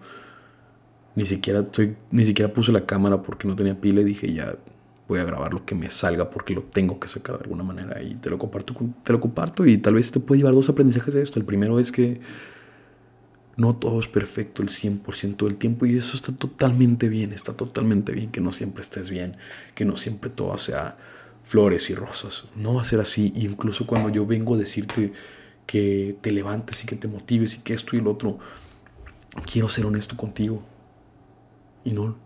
Ni 1.16 1.24
siquiera, 1.24 1.58
estoy, 1.58 1.96
ni 2.12 2.24
siquiera 2.24 2.52
puse 2.52 2.70
la 2.70 2.86
cámara 2.86 3.20
porque 3.20 3.48
no 3.48 3.56
tenía 3.56 3.80
pila 3.80 4.02
y 4.02 4.04
dije 4.04 4.32
ya 4.32 4.54
voy 5.08 5.18
a 5.18 5.24
grabar 5.24 5.52
lo 5.52 5.66
que 5.66 5.74
me 5.74 5.90
salga 5.90 6.30
porque 6.30 6.54
lo 6.54 6.62
tengo 6.62 7.00
que 7.00 7.08
sacar 7.08 7.36
de 7.36 7.42
alguna 7.42 7.64
manera 7.64 8.00
y 8.00 8.14
te 8.14 8.30
lo 8.30 8.38
comparto, 8.38 8.76
te 9.02 9.12
lo 9.12 9.18
comparto 9.18 9.66
y 9.66 9.76
tal 9.78 9.94
vez 9.94 10.12
te 10.12 10.20
puede 10.20 10.38
llevar 10.38 10.54
dos 10.54 10.68
aprendizajes 10.68 11.14
de 11.14 11.22
esto. 11.22 11.40
El 11.40 11.46
primero 11.46 11.80
es 11.80 11.90
que 11.90 12.20
no 13.56 13.76
todo 13.76 14.00
es 14.00 14.08
perfecto 14.08 14.62
el 14.62 14.68
100% 14.68 15.44
del 15.44 15.56
tiempo 15.56 15.86
y 15.86 15.96
eso 15.96 16.16
está 16.16 16.32
totalmente 16.32 17.08
bien, 17.08 17.32
está 17.32 17.52
totalmente 17.52 18.12
bien 18.12 18.30
que 18.30 18.40
no 18.40 18.52
siempre 18.52 18.82
estés 18.82 19.10
bien, 19.10 19.36
que 19.74 19.84
no 19.84 19.96
siempre 19.96 20.30
todo 20.30 20.56
sea 20.58 20.96
flores 21.42 21.90
y 21.90 21.94
rosas. 21.94 22.44
No 22.54 22.74
va 22.74 22.82
a 22.82 22.84
ser 22.84 23.00
así. 23.00 23.32
Y 23.34 23.44
incluso 23.44 23.86
cuando 23.86 24.08
yo 24.08 24.24
vengo 24.24 24.54
a 24.54 24.58
decirte 24.58 25.12
que 25.66 26.16
te 26.20 26.32
levantes 26.32 26.82
y 26.84 26.86
que 26.86 26.96
te 26.96 27.08
motives 27.08 27.56
y 27.56 27.58
que 27.58 27.74
esto 27.74 27.96
y 27.96 28.00
lo 28.00 28.12
otro, 28.12 28.38
quiero 29.50 29.68
ser 29.68 29.84
honesto 29.86 30.16
contigo. 30.16 30.62
Y 31.84 31.92
no, 31.92 32.16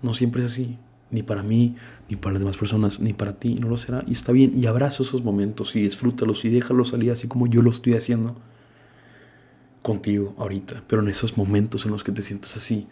no 0.00 0.14
siempre 0.14 0.44
es 0.44 0.52
así. 0.52 0.78
Ni 1.10 1.22
para 1.22 1.42
mí, 1.42 1.74
ni 2.08 2.16
para 2.16 2.34
las 2.34 2.40
demás 2.40 2.56
personas, 2.56 3.00
ni 3.00 3.14
para 3.14 3.38
ti, 3.38 3.54
no 3.56 3.68
lo 3.68 3.78
será. 3.78 4.04
Y 4.06 4.12
está 4.12 4.30
bien, 4.30 4.52
y 4.54 4.66
abraza 4.66 5.02
esos 5.02 5.24
momentos 5.24 5.74
y 5.74 5.82
disfrútalos 5.82 6.44
y 6.44 6.50
déjalos 6.50 6.90
salir 6.90 7.10
así 7.10 7.26
como 7.26 7.46
yo 7.46 7.62
lo 7.62 7.70
estoy 7.70 7.94
haciendo 7.94 8.36
contigo 9.88 10.34
ahorita. 10.36 10.84
Pero 10.86 11.00
en 11.00 11.08
esos 11.08 11.38
momentos 11.38 11.86
en 11.86 11.92
los 11.92 12.04
que 12.04 12.12
te 12.12 12.20
sientes 12.20 12.54
así, 12.56 12.86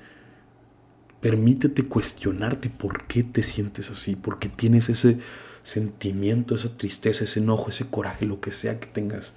permítete 1.21 1.83
cuestionarte 1.83 2.71
por 2.71 3.07
qué 3.07 3.23
te 3.23 3.43
sientes 3.43 3.91
así, 3.91 4.17
por 4.17 4.39
qué 4.39 4.49
tienes 4.49 4.89
ese 4.89 5.19
sentimiento, 5.63 6.55
esa 6.55 6.73
tristeza, 6.75 7.25
ese 7.25 7.41
enojo, 7.41 7.69
ese 7.69 7.91
coraje, 7.91 8.25
lo 8.25 8.41
que 8.41 8.51
sea 8.51 8.81
que 8.81 8.87
tengas. 8.87 9.33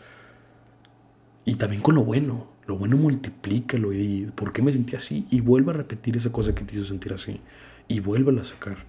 Y 1.44 1.56
también 1.56 1.82
con 1.82 1.96
lo 1.96 2.06
bueno. 2.06 2.48
Lo 2.66 2.78
bueno 2.78 2.96
multiplícalo 2.96 3.92
y 3.92 4.32
por 4.36 4.54
qué 4.54 4.62
me 4.62 4.72
sentí 4.72 4.96
así. 4.96 5.28
Y 5.30 5.42
vuelve 5.42 5.72
a 5.72 5.74
repetir 5.74 6.16
esa 6.16 6.32
cosa 6.32 6.56
que 6.56 6.64
te 6.64 6.76
hizo 6.76 6.86
sentir 6.86 7.12
así. 7.12 7.42
Y 7.90 8.00
vuélvala 8.00 8.42
a 8.42 8.46
sacar. 8.46 8.86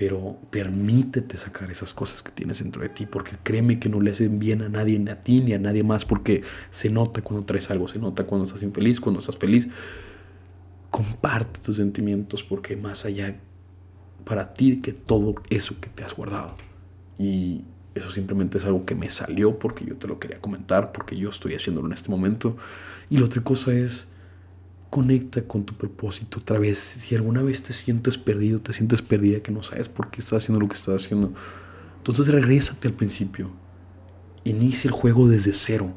Pero 0.00 0.38
permítete 0.48 1.36
sacar 1.36 1.70
esas 1.70 1.92
cosas 1.92 2.22
que 2.22 2.32
tienes 2.32 2.60
dentro 2.60 2.80
de 2.80 2.88
ti. 2.88 3.04
Porque 3.04 3.32
créeme 3.42 3.78
que 3.78 3.90
no 3.90 4.00
le 4.00 4.12
hacen 4.12 4.38
bien 4.38 4.62
a 4.62 4.70
nadie, 4.70 4.98
ni 4.98 5.10
a 5.10 5.20
ti, 5.20 5.42
ni 5.42 5.52
a 5.52 5.58
nadie 5.58 5.84
más. 5.84 6.06
Porque 6.06 6.42
se 6.70 6.88
nota 6.88 7.20
cuando 7.20 7.44
traes 7.44 7.70
algo. 7.70 7.86
Se 7.86 7.98
nota 7.98 8.24
cuando 8.24 8.46
estás 8.46 8.62
infeliz, 8.62 8.98
cuando 8.98 9.20
estás 9.20 9.36
feliz. 9.36 9.68
Comparte 10.90 11.60
tus 11.60 11.76
sentimientos 11.76 12.42
porque 12.42 12.78
más 12.78 13.04
allá 13.04 13.36
para 14.24 14.54
ti 14.54 14.80
que 14.80 14.94
todo 14.94 15.34
eso 15.50 15.78
que 15.78 15.90
te 15.90 16.02
has 16.02 16.16
guardado. 16.16 16.56
Y 17.18 17.64
eso 17.94 18.10
simplemente 18.10 18.56
es 18.56 18.64
algo 18.64 18.86
que 18.86 18.94
me 18.94 19.10
salió 19.10 19.58
porque 19.58 19.84
yo 19.84 19.96
te 19.96 20.08
lo 20.08 20.18
quería 20.18 20.40
comentar, 20.40 20.92
porque 20.92 21.14
yo 21.14 21.28
estoy 21.28 21.52
haciéndolo 21.56 21.88
en 21.88 21.92
este 21.92 22.08
momento. 22.08 22.56
Y 23.10 23.18
la 23.18 23.26
otra 23.26 23.42
cosa 23.42 23.74
es, 23.74 24.06
conecta 24.90 25.42
con 25.42 25.64
tu 25.64 25.74
propósito 25.74 26.40
otra 26.40 26.58
vez. 26.58 26.78
Si 26.78 27.14
alguna 27.14 27.42
vez 27.42 27.62
te 27.62 27.72
sientes 27.72 28.18
perdido, 28.18 28.58
te 28.58 28.72
sientes 28.72 29.00
perdida, 29.00 29.40
que 29.40 29.52
no 29.52 29.62
sabes 29.62 29.88
por 29.88 30.10
qué 30.10 30.20
estás 30.20 30.42
haciendo 30.42 30.60
lo 30.60 30.68
que 30.68 30.74
estás 30.74 31.04
haciendo, 31.04 31.32
entonces 31.96 32.26
regrésate 32.28 32.88
al 32.88 32.94
principio. 32.94 33.50
Inicia 34.44 34.88
el 34.88 34.92
juego 34.92 35.28
desde 35.28 35.52
cero, 35.52 35.94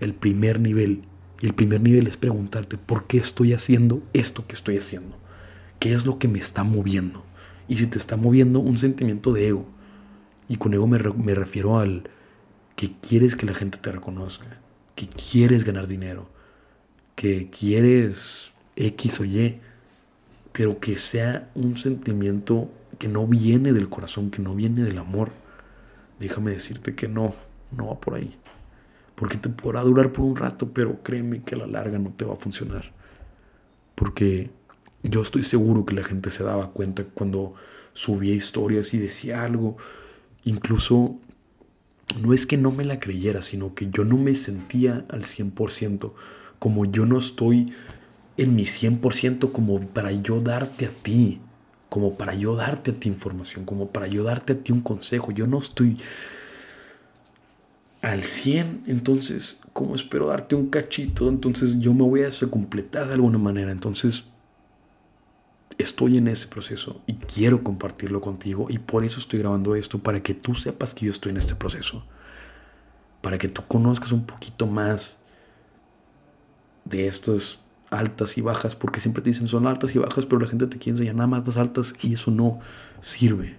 el 0.00 0.14
primer 0.14 0.60
nivel. 0.60 1.02
Y 1.40 1.46
el 1.46 1.54
primer 1.54 1.80
nivel 1.80 2.08
es 2.08 2.16
preguntarte, 2.16 2.76
¿por 2.76 3.06
qué 3.06 3.18
estoy 3.18 3.52
haciendo 3.52 4.02
esto 4.12 4.44
que 4.46 4.54
estoy 4.54 4.76
haciendo? 4.76 5.16
¿Qué 5.78 5.92
es 5.92 6.04
lo 6.04 6.18
que 6.18 6.26
me 6.26 6.40
está 6.40 6.64
moviendo? 6.64 7.24
Y 7.68 7.76
si 7.76 7.86
te 7.86 7.98
está 7.98 8.16
moviendo 8.16 8.58
un 8.58 8.78
sentimiento 8.78 9.32
de 9.32 9.48
ego, 9.48 9.66
y 10.48 10.56
con 10.56 10.74
ego 10.74 10.88
me, 10.88 10.98
me 10.98 11.34
refiero 11.34 11.78
al 11.78 12.04
que 12.74 12.94
quieres 13.00 13.36
que 13.36 13.46
la 13.46 13.54
gente 13.54 13.78
te 13.78 13.92
reconozca, 13.92 14.60
que 14.96 15.06
quieres 15.06 15.62
ganar 15.62 15.86
dinero, 15.86 16.28
que 17.18 17.50
quieres 17.50 18.52
X 18.76 19.18
o 19.18 19.24
Y, 19.24 19.58
pero 20.52 20.78
que 20.78 20.96
sea 20.96 21.50
un 21.56 21.76
sentimiento 21.76 22.70
que 22.96 23.08
no 23.08 23.26
viene 23.26 23.72
del 23.72 23.88
corazón, 23.88 24.30
que 24.30 24.40
no 24.40 24.54
viene 24.54 24.84
del 24.84 24.98
amor. 24.98 25.32
Déjame 26.20 26.52
decirte 26.52 26.94
que 26.94 27.08
no, 27.08 27.34
no 27.76 27.88
va 27.88 28.00
por 28.00 28.14
ahí. 28.14 28.36
Porque 29.16 29.36
te 29.36 29.48
podrá 29.48 29.82
durar 29.82 30.12
por 30.12 30.26
un 30.26 30.36
rato, 30.36 30.72
pero 30.72 31.02
créeme 31.02 31.42
que 31.42 31.56
a 31.56 31.58
la 31.58 31.66
larga 31.66 31.98
no 31.98 32.10
te 32.10 32.24
va 32.24 32.34
a 32.34 32.36
funcionar. 32.36 32.92
Porque 33.96 34.52
yo 35.02 35.22
estoy 35.22 35.42
seguro 35.42 35.84
que 35.84 35.96
la 35.96 36.04
gente 36.04 36.30
se 36.30 36.44
daba 36.44 36.70
cuenta 36.70 37.02
cuando 37.02 37.54
subía 37.94 38.36
historias 38.36 38.94
y 38.94 38.98
decía 38.98 39.42
algo 39.42 39.76
incluso 40.44 41.18
no 42.22 42.32
es 42.32 42.46
que 42.46 42.56
no 42.56 42.70
me 42.70 42.84
la 42.84 43.00
creyera, 43.00 43.42
sino 43.42 43.74
que 43.74 43.90
yo 43.90 44.04
no 44.04 44.16
me 44.16 44.36
sentía 44.36 45.04
al 45.10 45.24
100%, 45.24 46.12
como 46.58 46.84
yo 46.84 47.06
no 47.06 47.18
estoy 47.18 47.72
en 48.36 48.54
mi 48.54 48.62
100% 48.64 49.52
como 49.52 49.80
para 49.80 50.12
yo 50.12 50.40
darte 50.40 50.86
a 50.86 50.90
ti, 50.90 51.40
como 51.88 52.14
para 52.14 52.34
yo 52.34 52.54
darte 52.54 52.92
a 52.92 52.94
ti 52.94 53.08
información, 53.08 53.64
como 53.64 53.88
para 53.88 54.06
yo 54.06 54.22
darte 54.22 54.52
a 54.52 54.58
ti 54.58 54.72
un 54.72 54.80
consejo. 54.80 55.32
Yo 55.32 55.46
no 55.46 55.58
estoy 55.58 55.98
al 58.02 58.22
100, 58.22 58.84
entonces, 58.86 59.60
¿cómo 59.72 59.94
espero 59.94 60.28
darte 60.28 60.54
un 60.54 60.68
cachito? 60.68 61.28
Entonces 61.28 61.78
yo 61.78 61.92
me 61.94 62.02
voy 62.02 62.22
a 62.22 62.30
completar 62.50 63.08
de 63.08 63.14
alguna 63.14 63.38
manera. 63.38 63.72
Entonces, 63.72 64.24
estoy 65.78 66.18
en 66.18 66.28
ese 66.28 66.48
proceso 66.48 67.00
y 67.06 67.14
quiero 67.14 67.62
compartirlo 67.62 68.20
contigo 68.20 68.66
y 68.68 68.78
por 68.78 69.04
eso 69.04 69.20
estoy 69.20 69.38
grabando 69.38 69.74
esto, 69.74 69.98
para 69.98 70.22
que 70.22 70.34
tú 70.34 70.54
sepas 70.54 70.94
que 70.94 71.06
yo 71.06 71.12
estoy 71.12 71.30
en 71.30 71.38
este 71.38 71.54
proceso, 71.54 72.04
para 73.22 73.38
que 73.38 73.48
tú 73.48 73.62
conozcas 73.66 74.12
un 74.12 74.26
poquito 74.26 74.66
más 74.66 75.17
de 76.88 77.06
estas 77.06 77.60
altas 77.90 78.36
y 78.36 78.40
bajas, 78.40 78.76
porque 78.76 79.00
siempre 79.00 79.22
te 79.22 79.30
dicen 79.30 79.48
son 79.48 79.66
altas 79.66 79.94
y 79.94 79.98
bajas, 79.98 80.26
pero 80.26 80.40
la 80.40 80.46
gente 80.46 80.66
te 80.66 80.78
quiere 80.78 80.92
enseñar 80.92 81.14
nada 81.14 81.26
más 81.26 81.46
las 81.46 81.56
altas 81.56 81.94
y 82.02 82.12
eso 82.14 82.30
no 82.30 82.60
sirve. 83.00 83.56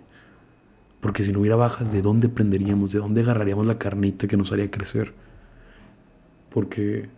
Porque 1.01 1.23
si 1.23 1.31
no 1.31 1.39
hubiera 1.39 1.55
bajas, 1.55 1.91
¿de 1.91 2.01
dónde 2.01 2.29
prenderíamos? 2.29 2.91
¿De 2.91 2.99
dónde 2.99 3.21
agarraríamos 3.21 3.65
la 3.65 3.77
carnita 3.77 4.27
que 4.27 4.37
nos 4.37 4.51
haría 4.51 4.69
crecer? 4.69 5.13
Porque 6.49 7.09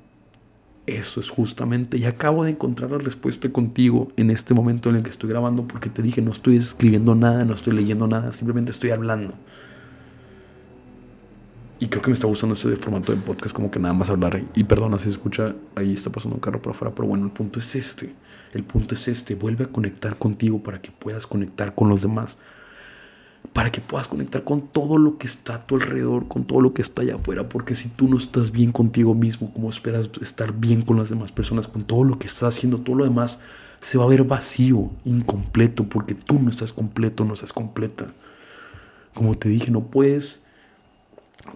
eso 0.88 1.20
es 1.20 1.30
justamente, 1.30 1.98
y 1.98 2.06
acabo 2.06 2.44
de 2.44 2.52
encontrar 2.52 2.92
la 2.92 2.98
respuesta 2.98 3.50
contigo 3.52 4.12
en 4.18 4.30
este 4.30 4.54
momento 4.54 4.90
en 4.90 4.98
el 4.98 5.04
que 5.04 5.10
estoy 5.10 5.30
grabando, 5.30 5.68
porque 5.68 5.90
te 5.90 6.02
dije, 6.02 6.22
no 6.22 6.32
estoy 6.32 6.58
escribiendo 6.58 7.16
nada, 7.16 7.46
no 7.46 7.54
estoy 7.54 7.74
leyendo 7.74 8.08
nada, 8.08 8.34
simplemente 8.34 8.72
estoy 8.72 8.90
hablando. 8.90 9.34
Y 11.82 11.88
creo 11.88 12.04
que 12.04 12.10
me 12.10 12.14
está 12.14 12.28
gustando 12.28 12.54
ese 12.54 12.76
formato 12.76 13.12
de 13.12 13.20
podcast, 13.20 13.56
como 13.56 13.72
que 13.72 13.80
nada 13.80 13.96
más 13.96 14.12
hablar. 14.12 14.44
Y 14.54 14.64
perdona 14.66 15.00
si 15.00 15.06
se 15.06 15.10
escucha, 15.10 15.56
ahí 15.76 15.94
está 15.94 16.12
pasando 16.12 16.36
un 16.36 16.40
carro 16.40 16.62
por 16.62 16.74
afuera, 16.74 16.94
pero 16.94 17.08
bueno, 17.08 17.26
el 17.26 17.32
punto 17.32 17.60
es 17.60 17.76
este. 17.76 18.14
El 18.54 18.64
punto 18.64 18.94
es 18.94 19.08
este, 19.08 19.34
vuelve 19.34 19.66
a 19.66 19.68
conectar 19.68 20.16
contigo 20.16 20.62
para 20.62 20.80
que 20.80 20.92
puedas 20.92 21.26
conectar 21.26 21.74
con 21.74 21.90
los 21.90 22.04
demás 22.04 22.38
para 23.54 23.72
que 23.72 23.82
puedas 23.82 24.08
conectar 24.08 24.44
con 24.44 24.68
todo 24.68 25.00
lo 25.00 25.18
que 25.18 25.26
está 25.26 25.56
a 25.56 25.66
tu 25.66 25.76
alrededor, 25.76 26.28
con 26.28 26.46
todo 26.46 26.62
lo 26.62 26.74
que 26.74 26.84
está 26.84 27.02
allá 27.02 27.16
afuera, 27.16 27.50
porque 27.50 27.76
si 27.76 27.90
tú 27.90 28.08
no 28.08 28.18
estás 28.18 28.52
bien 28.52 28.72
contigo 28.72 29.16
mismo, 29.16 29.52
¿cómo 29.52 29.70
esperas 29.70 30.10
estar 30.22 30.54
bien 30.54 30.84
con 30.84 30.98
las 30.98 31.10
demás 31.10 31.32
personas, 31.32 31.68
con 31.68 31.84
todo 31.84 32.04
lo 32.04 32.20
que 32.20 32.28
estás 32.28 32.56
haciendo, 32.56 32.80
todo 32.80 32.98
lo 32.98 33.04
demás 33.04 33.40
se 33.82 33.98
va 33.98 34.04
a 34.04 34.08
ver 34.08 34.24
vacío, 34.24 34.92
incompleto, 35.04 35.90
porque 35.90 36.14
tú 36.14 36.40
no 36.40 36.52
estás 36.52 36.72
completo, 36.72 37.26
no 37.26 37.34
estás 37.34 37.52
completa. 37.52 38.08
Como 39.14 39.36
te 39.36 39.50
dije, 39.50 39.72
no 39.72 39.88
puedes 39.88 40.46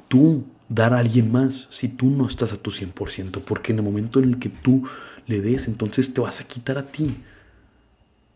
tú 0.07 0.45
dar 0.69 0.93
a 0.93 0.99
alguien 0.99 1.31
más 1.31 1.67
si 1.69 1.87
tú 1.87 2.09
no 2.09 2.27
estás 2.27 2.53
a 2.53 2.57
tu 2.57 2.71
100%, 2.71 3.41
porque 3.41 3.71
en 3.71 3.79
el 3.79 3.85
momento 3.85 4.19
en 4.19 4.29
el 4.29 4.39
que 4.39 4.49
tú 4.49 4.87
le 5.27 5.41
des, 5.41 5.67
entonces 5.67 6.13
te 6.13 6.21
vas 6.21 6.41
a 6.41 6.45
quitar 6.45 6.77
a 6.77 6.87
ti 6.87 7.23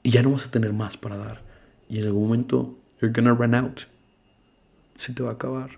y 0.04 0.12
ya 0.12 0.24
no 0.24 0.32
vas 0.32 0.46
a 0.46 0.52
tener 0.52 0.74
más 0.74 0.98
para 0.98 1.18
dar. 1.18 1.42
Y 1.90 2.00
en 2.00 2.06
algún 2.06 2.24
momento 2.24 2.76
You're 3.00 3.14
gonna 3.14 3.34
run 3.34 3.56
out. 3.56 3.86
Se 4.98 5.14
te 5.14 5.24
va 5.24 5.30
a 5.30 5.34
acabar. 5.34 5.70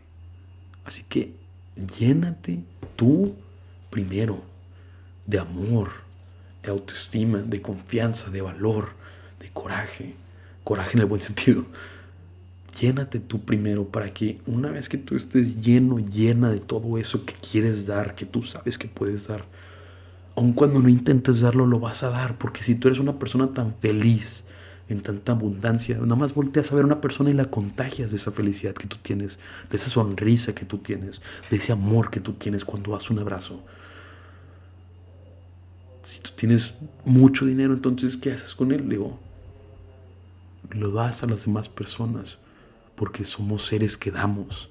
Así 0.86 1.04
que 1.04 1.36
llénate 2.00 2.63
tú 2.96 3.36
primero 3.92 4.42
de 5.28 5.38
amor, 5.38 5.92
de 6.63 6.72
autoestima, 6.72 7.40
de 7.40 7.62
confianza, 7.62 8.32
de 8.32 8.42
valor, 8.42 8.90
de 9.40 9.50
coraje. 9.51 10.16
Coraje 10.63 10.94
en 10.94 11.00
el 11.01 11.06
buen 11.06 11.22
sentido. 11.22 11.66
Llénate 12.80 13.20
tú 13.20 13.42
primero 13.42 13.86
para 13.86 14.13
que 14.13 14.40
una 14.46 14.70
vez 14.70 14.88
que 14.88 14.98
tú 14.98 15.16
estés 15.16 15.62
lleno, 15.62 16.00
llena 16.00 16.50
de 16.50 16.60
todo 16.60 16.98
eso 16.98 17.25
que 17.25 17.34
quieres 17.34 17.88
dar, 17.88 18.16
que 18.16 18.25
tú 18.25 18.44
sabes 18.44 18.78
que 18.78 18.88
puedes 18.88 19.28
dar, 19.28 19.46
aun 20.36 20.54
cuando 20.54 20.80
no 20.80 20.90
intentes 20.90 21.42
darlo, 21.42 21.66
lo 21.68 21.80
vas 21.80 22.04
a 22.04 22.10
dar. 22.10 22.38
Porque 22.38 22.63
si 22.63 22.75
tú 22.75 22.88
eres 22.88 23.00
una 23.00 23.20
persona 23.20 23.48
tan 23.48 23.75
feliz, 23.75 24.46
en 24.92 25.01
tanta 25.01 25.32
abundancia. 25.32 25.98
Nada 25.98 26.16
más 26.16 26.34
volteas 26.34 26.72
a 26.72 26.75
ver 26.75 26.84
a 26.84 26.88
una 26.88 27.01
persona 27.01 27.30
y 27.30 27.34
la 27.34 27.50
contagias 27.50 28.12
de 28.12 28.18
esa 28.18 28.32
felicidad 28.32 28.74
que 28.74 28.88
tú 28.88 28.98
tienes, 29.01 29.40
de 29.70 29.78
esa 29.78 29.90
sonrisa 29.90 30.54
que 30.54 30.66
tú 30.66 30.80
tienes, 30.80 31.22
de 31.50 31.58
ese 31.58 31.72
amor 31.72 32.12
que 32.12 32.20
tú 32.20 32.34
tienes 32.34 32.66
cuando 32.66 32.92
das 32.92 33.10
un 33.10 33.20
abrazo. 33.20 33.62
Si 36.06 36.20
tú 36.20 36.32
tienes 36.36 36.74
mucho 37.06 37.46
dinero, 37.46 37.74
entonces, 37.74 38.18
¿qué 38.18 38.34
haces 38.34 38.54
con 38.54 38.72
él? 38.72 38.90
Digo, 38.90 39.18
lo 40.72 40.92
das 40.92 41.24
a 41.24 41.28
las 41.28 41.46
demás 41.46 41.70
personas, 41.70 42.38
porque 43.01 43.25
somos 43.25 43.65
seres 43.65 43.98
que 43.98 44.12
damos. 44.12 44.70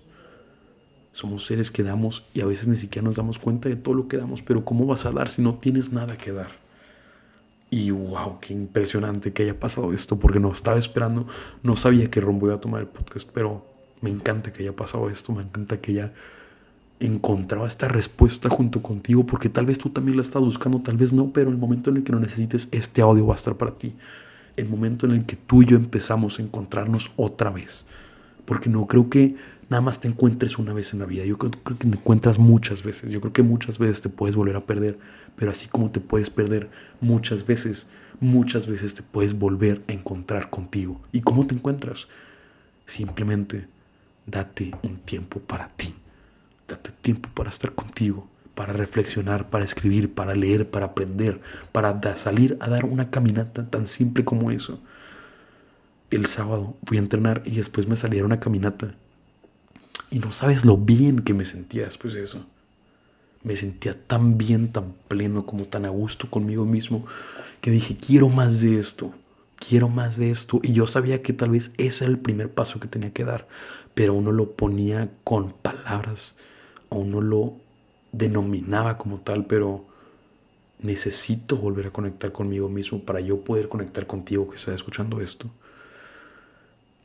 Somos 1.13 1.47
seres 1.47 1.73
que 1.73 1.83
damos 1.83 2.23
y 2.33 2.43
a 2.43 2.47
veces 2.47 2.69
ni 2.69 2.77
siquiera 2.77 3.05
nos 3.05 3.17
damos 3.17 3.41
cuenta 3.41 3.69
de 3.69 3.75
todo 3.75 3.93
lo 3.93 4.07
que 4.07 4.19
damos, 4.19 4.41
pero 4.41 4.65
¿cómo 4.65 4.87
vas 4.87 5.05
a 5.05 5.11
dar 5.11 5.29
si 5.29 5.43
no 5.43 5.57
tienes 5.57 5.91
nada 5.91 6.17
que 6.17 6.31
dar? 6.31 6.53
Y 7.71 7.91
wow, 7.91 8.39
qué 8.41 8.55
impresionante 8.55 9.33
que 9.33 9.43
haya 9.43 9.59
pasado 9.59 9.93
esto, 9.93 10.17
porque 10.21 10.39
no 10.39 10.53
estaba 10.53 10.79
esperando, 10.79 11.27
no 11.65 11.75
sabía 11.75 12.09
que 12.09 12.21
rumbo 12.21 12.47
iba 12.47 12.55
a 12.55 12.61
tomar 12.61 12.83
el 12.83 12.87
podcast, 12.87 13.29
pero 13.35 13.67
me 14.01 14.11
encanta 14.11 14.53
que 14.53 14.63
haya 14.63 14.77
pasado 14.77 15.11
esto, 15.11 15.33
me 15.33 15.43
encanta 15.43 15.81
que 15.81 15.91
haya 15.91 16.13
encontrado 17.01 17.67
esta 17.67 17.89
respuesta 17.89 18.49
junto 18.49 18.81
contigo, 18.81 19.27
porque 19.27 19.49
tal 19.49 19.67
vez 19.67 19.81
tú 19.81 19.91
también 19.91 20.17
la 20.17 20.23
estás 20.23 20.41
buscando, 20.41 20.81
tal 20.81 20.97
vez 20.97 21.13
no, 21.13 21.33
pero 21.33 21.51
el 21.51 21.59
momento 21.59 21.91
en 21.91 21.97
el 21.97 22.05
que 22.05 22.13
lo 22.13 22.21
necesites, 22.21 22.69
este 22.71 23.03
audio 23.03 23.27
va 23.27 23.35
a 23.35 23.39
estar 23.39 23.57
para 23.57 23.73
ti. 23.73 23.93
El 24.57 24.69
momento 24.69 25.07
en 25.07 25.13
el 25.15 25.27
que 25.27 25.35
tú 25.35 25.63
y 25.63 25.67
yo 25.67 25.77
empezamos 25.77 26.39
a 26.39 26.43
encontrarnos 26.43 27.11
otra 27.17 27.51
vez. 27.51 27.87
Porque 28.51 28.69
no 28.69 28.85
creo 28.89 29.09
que 29.09 29.37
nada 29.69 29.81
más 29.81 30.01
te 30.01 30.09
encuentres 30.09 30.59
una 30.59 30.73
vez 30.73 30.93
en 30.93 30.99
la 30.99 31.05
vida. 31.07 31.25
Yo 31.25 31.39
creo, 31.39 31.53
creo, 31.53 31.79
que 31.79 31.87
te 31.87 31.97
encuentras 31.97 32.41
muchas 32.41 32.83
veces. 32.83 33.09
Yo 33.09 33.21
creo 33.21 33.33
que 33.33 33.45
muchas 33.45 33.79
veces 33.79 34.01
te 34.01 34.09
puedes 34.09 34.35
volver 34.35 34.57
a 34.57 34.67
perder. 34.67 34.99
Pero 35.37 35.53
así 35.53 35.69
como 35.69 35.93
te 35.93 36.01
puedes 36.01 36.31
perder 36.31 36.69
muchas 37.01 37.47
veces, 37.47 37.87
muchas 38.19 38.67
veces 38.67 38.95
te 38.95 39.03
puedes 39.05 39.39
volver 39.39 39.83
a 39.87 39.93
encontrar 39.93 40.51
contigo. 40.51 41.01
¿Y 41.13 41.21
cómo 41.21 41.47
te 41.47 41.55
encuentras? 41.55 42.09
Simplemente 42.87 43.69
date 44.27 44.73
un 44.83 44.97
tiempo 44.97 45.39
para 45.39 45.69
ti. 45.69 45.95
Date 46.67 46.91
tiempo 47.03 47.29
para 47.33 47.51
estar 47.51 47.71
contigo, 47.73 48.27
para 48.57 48.73
reflexionar, 48.73 49.49
para 49.49 49.63
escribir, 49.63 50.13
para 50.13 50.35
leer, 50.35 50.69
para 50.69 50.87
aprender, 50.87 51.41
para 51.71 52.17
salir 52.17 52.59
a 52.59 52.69
dar 52.69 52.85
una 52.85 53.11
caminata 53.11 53.71
tan 53.71 53.87
simple 53.87 54.25
como 54.25 54.51
eso. 54.51 54.81
El 56.11 56.27
sábado 56.27 56.77
fui 56.85 56.97
a 56.97 57.01
entrenar 57.01 57.43
y 57.45 57.53
después 57.53 57.87
me 57.87 57.97
salí 57.97 58.19
a 58.19 58.25
una 58.25 58.41
caminata. 58.41 58.95
Y 60.11 60.19
no 60.19 60.33
sabes 60.33 60.65
lo 60.65 60.77
bien 60.77 61.21
que 61.21 61.35
me 61.35 61.45
sentía 61.45 61.85
después 61.85 62.15
de 62.15 62.23
eso. 62.25 62.45
Me 63.45 63.55
sentía 63.55 63.97
tan 64.07 64.37
bien, 64.37 64.73
tan 64.73 64.93
pleno, 65.07 65.47
como 65.47 65.65
tan 65.65 65.85
a 65.85 65.89
gusto 65.89 66.29
conmigo 66.29 66.65
mismo, 66.65 67.07
que 67.61 67.71
dije, 67.71 67.97
quiero 67.97 68.29
más 68.29 68.61
de 68.61 68.79
esto, 68.79 69.15
quiero 69.57 69.89
más 69.89 70.17
de 70.17 70.31
esto. 70.31 70.61
Y 70.65 70.73
yo 70.73 70.89
sabía 70.89 71.23
que 71.23 71.33
tal 71.33 71.51
vez 71.51 71.71
ese 71.79 72.05
era 72.05 72.13
el 72.13 72.19
primer 72.19 72.51
paso 72.51 72.81
que 72.81 72.89
tenía 72.89 73.13
que 73.13 73.25
dar, 73.25 73.47
pero 73.95 74.13
uno 74.15 74.33
lo 74.33 74.51
ponía 74.53 75.11
con 75.23 75.53
palabras, 75.53 76.35
o 76.89 76.99
uno 76.99 77.21
lo 77.21 77.55
denominaba 78.11 78.99
como 78.99 79.19
tal, 79.19 79.47
pero 79.47 79.87
necesito 80.81 81.57
volver 81.57 81.87
a 81.87 81.93
conectar 81.93 82.33
conmigo 82.33 82.69
mismo 82.69 83.01
para 83.05 83.21
yo 83.21 83.43
poder 83.43 83.69
conectar 83.69 84.09
contigo 84.09 84.51
que 84.51 84.57
estás 84.57 84.75
escuchando 84.75 85.21
esto. 85.21 85.49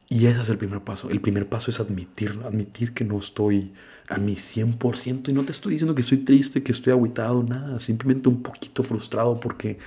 Y 0.07 0.27
ese 0.27 0.41
es 0.41 0.49
el 0.49 0.57
primer 0.57 0.81
paso. 0.81 1.09
El 1.09 1.21
primer 1.21 1.47
paso 1.49 1.71
es 1.71 1.79
admitirlo, 1.79 2.47
admitir 2.47 2.93
que 2.93 3.03
no 3.03 3.17
estoy 3.17 3.73
a 4.07 4.17
mi 4.17 4.35
100% 4.35 5.29
y 5.29 5.33
no 5.33 5.43
te 5.43 5.51
estoy 5.51 5.73
diciendo 5.73 5.95
que 5.95 6.01
estoy 6.01 6.19
triste, 6.19 6.61
que 6.61 6.71
estoy 6.71 6.93
aguitado, 6.93 7.41
nada, 7.41 7.79
simplemente 7.79 8.29
un 8.29 8.43
poquito 8.43 8.83
frustrado 8.83 9.39
porque 9.39 9.79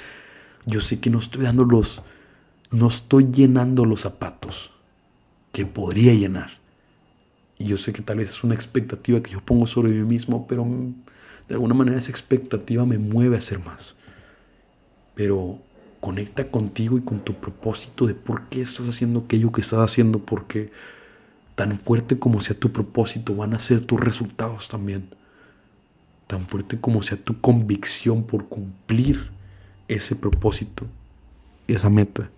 yo 0.67 0.81
sé 0.81 1.01
que 1.01 1.09
no 1.09 1.21
estoy 1.21 1.45
dando 1.45 1.65
los, 1.65 2.03
no 2.73 2.89
estoy 2.89 3.29
llenando 3.31 3.85
los 3.85 4.01
zapatos 4.01 4.73
que 5.53 5.67
podría 5.67 6.15
llenar. 6.15 6.51
Y 7.59 7.67
yo 7.67 7.77
sé 7.77 7.93
que 7.93 8.03
tal 8.03 8.19
vez 8.19 8.31
es 8.31 8.45
una 8.45 8.55
expectativa 8.55 9.23
que 9.23 9.31
yo 9.31 9.41
pongo 9.41 9.67
sobre 9.67 9.91
mí 9.91 10.03
mismo, 10.03 10.47
pero 10.47 10.67
de 11.49 11.55
alguna 11.55 11.75
manera 11.75 11.99
esa 11.99 12.11
expectativa 12.11 12.85
me 12.85 12.99
mueve 12.99 13.37
a 13.37 13.39
hacer 13.39 13.59
más. 13.61 13.95
Pero 15.15 15.59
conecta 16.01 16.51
contigo 16.51 16.97
y 16.97 17.03
con 17.03 17.21
tu 17.21 17.35
propósito 17.35 18.07
de 18.07 18.15
por 18.15 18.49
qué 18.49 18.63
estás 18.63 18.89
haciendo 18.89 19.21
aquello 19.21 19.53
que 19.53 19.61
estás 19.61 19.81
haciendo, 19.81 20.21
porque 20.21 20.71
tan 21.55 21.79
fuerte 21.79 22.19
como 22.19 22.41
sea 22.41 22.59
tu 22.59 22.73
propósito 22.73 23.35
van 23.35 23.55
a 23.55 23.59
ser 23.59 23.81
tus 23.81 24.01
resultados 24.01 24.69
también. 24.69 25.09
Tan 26.27 26.47
fuerte 26.47 26.81
como 26.81 27.03
sea 27.03 27.19
tu 27.19 27.41
convicción 27.41 28.25
por 28.25 28.49
cumplir 28.49 29.31
ese 29.89 30.15
propósito, 30.15 30.87
esa 31.67 31.91
meta, 31.91 32.31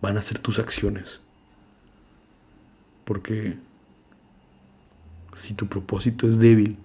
van 0.00 0.16
a 0.16 0.22
ser 0.22 0.38
tus 0.38 0.58
acciones. 0.58 1.20
Porque 3.04 3.58
si 5.34 5.52
tu 5.52 5.66
propósito 5.66 6.28
es 6.28 6.38
débil, 6.38 6.78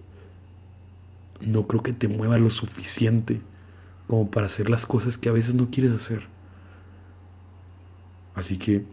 no 1.40 1.68
creo 1.68 1.84
que 1.84 1.94
te 1.94 2.08
mueva 2.08 2.38
lo 2.38 2.50
suficiente 2.50 3.40
como 4.10 4.32
para 4.32 4.48
hacer 4.48 4.72
las 4.72 4.88
cosas 4.88 5.20
que 5.20 5.30
a 5.30 5.32
veces 5.32 5.54
no 5.54 5.70
quieres 5.70 5.94
hacer. 5.94 6.24
Así 8.34 8.58
que 8.58 8.84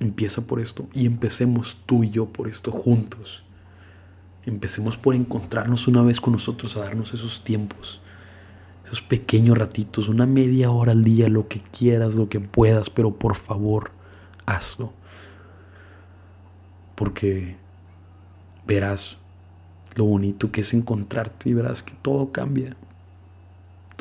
empieza 0.00 0.46
por 0.46 0.60
esto 0.60 0.86
y 0.92 1.06
empecemos 1.06 1.78
tú 1.86 2.04
y 2.04 2.10
yo 2.10 2.26
por 2.26 2.46
esto 2.46 2.70
juntos. 2.70 3.42
Empecemos 4.44 4.98
por 4.98 5.14
encontrarnos 5.14 5.88
una 5.88 6.02
vez 6.02 6.20
con 6.20 6.34
nosotros 6.34 6.76
a 6.76 6.80
darnos 6.80 7.14
esos 7.14 7.42
tiempos, 7.42 8.02
esos 8.84 9.00
pequeños 9.00 9.56
ratitos, 9.56 10.10
una 10.10 10.26
media 10.26 10.70
hora 10.70 10.92
al 10.92 11.02
día, 11.02 11.30
lo 11.30 11.48
que 11.48 11.62
quieras, 11.62 12.16
lo 12.16 12.28
que 12.28 12.40
puedas, 12.40 12.90
pero 12.90 13.14
por 13.14 13.34
favor, 13.34 13.92
hazlo. 14.44 14.92
Porque 16.96 17.56
verás 18.66 19.16
lo 19.96 20.04
bonito 20.04 20.52
que 20.52 20.60
es 20.60 20.74
encontrarte 20.74 21.48
y 21.48 21.54
verás 21.54 21.82
que 21.82 21.94
todo 22.02 22.30
cambia. 22.30 22.76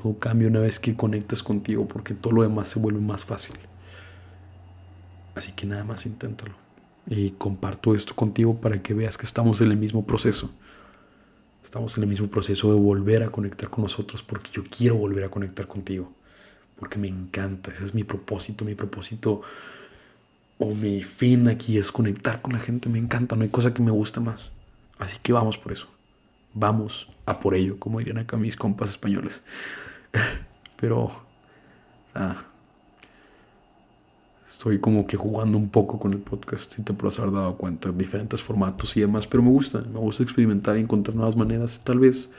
Todo 0.04 0.20
cambia 0.20 0.50
una 0.50 0.60
vez 0.60 0.82
que 0.82 0.98
conectas 0.98 1.42
contigo 1.42 1.88
porque 1.88 2.14
todo 2.14 2.34
lo 2.34 2.42
demás 2.42 2.68
se 2.68 2.78
vuelve 2.78 3.00
más 3.00 3.24
fácil. 3.24 3.56
Así 5.34 5.54
que 5.54 5.66
nada 5.66 5.86
más 5.86 6.06
inténtalo. 6.06 6.56
Y 7.08 7.30
comparto 7.32 7.96
esto 7.96 8.14
contigo 8.14 8.60
para 8.60 8.84
que 8.84 8.94
veas 8.94 9.18
que 9.18 9.26
estamos 9.26 9.62
en 9.62 9.72
el 9.72 9.78
mismo 9.78 10.06
proceso. 10.06 10.52
Estamos 11.64 11.96
en 11.96 12.04
el 12.04 12.10
mismo 12.10 12.28
proceso 12.28 12.74
de 12.74 12.78
volver 12.78 13.24
a 13.24 13.30
conectar 13.30 13.70
con 13.70 13.84
nosotros 13.84 14.22
porque 14.24 14.52
yo 14.52 14.66
quiero 14.66 14.96
volver 14.96 15.24
a 15.24 15.30
conectar 15.30 15.68
contigo. 15.68 16.12
Porque 16.78 17.00
me 17.00 17.08
encanta. 17.08 17.72
Ese 17.72 17.86
es 17.86 17.94
mi 17.94 18.04
propósito. 18.04 18.66
Mi 18.66 18.76
propósito 18.76 19.42
o 20.60 20.76
mi 20.76 21.02
fin 21.04 21.48
aquí 21.48 21.78
es 21.78 21.94
conectar 21.94 22.42
con 22.42 22.52
la 22.52 22.60
gente. 22.60 22.90
Me 22.90 23.00
encanta. 23.00 23.38
No 23.38 23.44
hay 23.44 23.50
cosa 23.50 23.74
que 23.74 23.82
me 23.82 23.92
guste 23.92 24.20
más. 24.20 24.52
Así 25.00 25.18
que 25.24 25.32
vamos 25.32 25.58
por 25.58 25.72
eso. 25.72 25.88
Vamos 26.54 27.08
a 27.26 27.40
por 27.40 27.56
ello, 27.56 27.80
como 27.80 28.00
dirían 28.00 28.18
acá 28.18 28.36
mis 28.36 28.58
compas 28.58 28.90
españoles. 28.90 29.42
Pero, 30.80 31.12
nada. 32.14 32.46
Estoy 34.48 34.80
como 34.80 35.08
que 35.08 35.18
jugando 35.18 35.58
un 35.58 35.70
poco 35.70 36.00
con 36.00 36.14
el 36.14 36.20
podcast, 36.20 36.72
si 36.74 36.84
te 36.84 36.94
puedes 36.94 37.20
haber 37.20 37.34
dado 37.34 37.58
cuenta, 37.58 37.92
diferentes 37.92 38.42
formatos 38.42 38.96
y 38.96 39.02
demás, 39.02 39.28
pero 39.28 39.44
me 39.44 39.50
gusta, 39.50 39.82
me 39.82 40.00
gusta 40.00 40.24
experimentar 40.24 40.78
y 40.78 40.82
encontrar 40.82 41.16
nuevas 41.16 41.36
maneras. 41.36 41.82
Tal 41.84 42.00
vez 42.00 42.30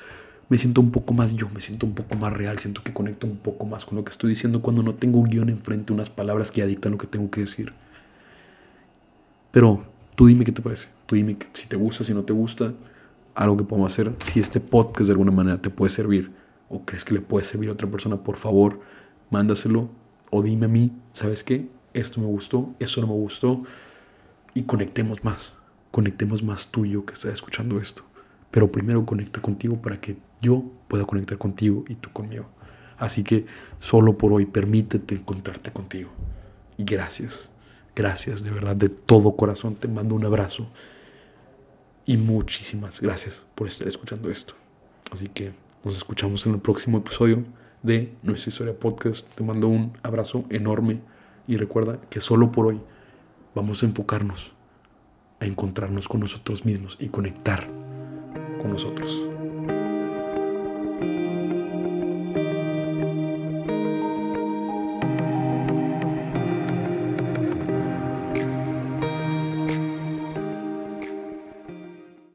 me 0.48 0.58
siento 0.58 0.80
un 0.80 0.90
poco 0.90 1.12
más 1.12 1.34
yo, 1.34 1.48
me 1.50 1.60
siento 1.60 1.86
un 1.86 1.94
poco 1.94 2.16
más 2.16 2.32
real, 2.32 2.58
siento 2.58 2.82
que 2.82 2.92
conecto 2.92 3.26
un 3.26 3.36
poco 3.36 3.66
más 3.66 3.84
con 3.84 3.96
lo 3.96 4.04
que 4.04 4.10
estoy 4.10 4.30
diciendo 4.30 4.62
cuando 4.62 4.82
no 4.82 4.94
tengo 4.94 5.18
un 5.18 5.28
guion 5.28 5.48
enfrente, 5.48 5.92
unas 5.92 6.10
palabras 6.10 6.50
que 6.50 6.60
ya 6.60 6.90
lo 6.90 6.98
que 6.98 7.06
tengo 7.06 7.30
que 7.30 7.42
decir. 7.42 7.72
Pero 9.50 9.84
tú 10.14 10.26
dime 10.26 10.44
qué 10.44 10.52
te 10.52 10.62
parece, 10.62 10.88
tú 11.06 11.16
dime 11.16 11.36
si 11.52 11.66
te 11.66 11.76
gusta, 11.76 12.04
si 12.04 12.14
no 12.14 12.22
te 12.24 12.32
gusta, 12.32 12.72
algo 13.34 13.56
que 13.56 13.64
podemos 13.64 13.92
hacer, 13.92 14.12
si 14.26 14.40
este 14.40 14.60
podcast 14.60 15.08
de 15.08 15.12
alguna 15.12 15.30
manera 15.30 15.60
te 15.60 15.70
puede 15.70 15.90
servir 15.90 16.43
o 16.68 16.84
crees 16.84 17.04
que 17.04 17.14
le 17.14 17.20
puede 17.20 17.44
servir 17.44 17.68
a 17.68 17.72
otra 17.72 17.90
persona, 17.90 18.16
por 18.22 18.36
favor, 18.36 18.80
mándaselo 19.30 19.88
o 20.30 20.42
dime 20.42 20.66
a 20.66 20.68
mí, 20.68 20.92
¿sabes 21.12 21.44
qué? 21.44 21.68
Esto 21.92 22.20
me 22.20 22.26
gustó, 22.26 22.74
eso 22.78 23.00
no 23.00 23.06
me 23.06 23.12
gustó 23.14 23.62
y 24.54 24.62
conectemos 24.62 25.24
más, 25.24 25.54
conectemos 25.90 26.42
más 26.42 26.68
tú 26.68 26.84
y 26.84 26.90
yo 26.90 27.04
que 27.04 27.14
estás 27.14 27.32
escuchando 27.32 27.78
esto. 27.78 28.02
Pero 28.50 28.70
primero 28.70 29.04
conecta 29.04 29.40
contigo 29.40 29.80
para 29.80 30.00
que 30.00 30.16
yo 30.40 30.64
pueda 30.88 31.04
conectar 31.04 31.38
contigo 31.38 31.84
y 31.88 31.96
tú 31.96 32.10
conmigo. 32.12 32.46
Así 32.96 33.24
que 33.24 33.46
solo 33.80 34.16
por 34.16 34.32
hoy 34.32 34.46
permítete 34.46 35.16
encontrarte 35.16 35.72
contigo. 35.72 36.10
Gracias, 36.78 37.50
gracias 37.94 38.42
de 38.42 38.50
verdad, 38.50 38.76
de 38.76 38.88
todo 38.88 39.36
corazón 39.36 39.74
te 39.74 39.88
mando 39.88 40.14
un 40.14 40.24
abrazo. 40.24 40.68
Y 42.06 42.16
muchísimas 42.16 43.00
gracias 43.00 43.46
por 43.54 43.66
estar 43.66 43.88
escuchando 43.88 44.30
esto. 44.30 44.54
Así 45.10 45.28
que 45.28 45.52
nos 45.84 45.96
escuchamos 45.96 46.46
en 46.46 46.54
el 46.54 46.60
próximo 46.60 46.98
episodio 46.98 47.44
de 47.82 48.14
Nuestra 48.22 48.50
Historia 48.50 48.78
Podcast. 48.78 49.28
Te 49.34 49.44
mando 49.44 49.68
un 49.68 49.92
abrazo 50.02 50.44
enorme 50.48 51.00
y 51.46 51.56
recuerda 51.56 52.00
que 52.08 52.20
solo 52.20 52.50
por 52.50 52.66
hoy 52.68 52.80
vamos 53.54 53.82
a 53.82 53.86
enfocarnos 53.86 54.52
a 55.40 55.46
encontrarnos 55.46 56.08
con 56.08 56.20
nosotros 56.20 56.64
mismos 56.64 56.96
y 56.98 57.08
conectar 57.08 57.68
con 58.60 58.72
nosotros. 58.72 59.33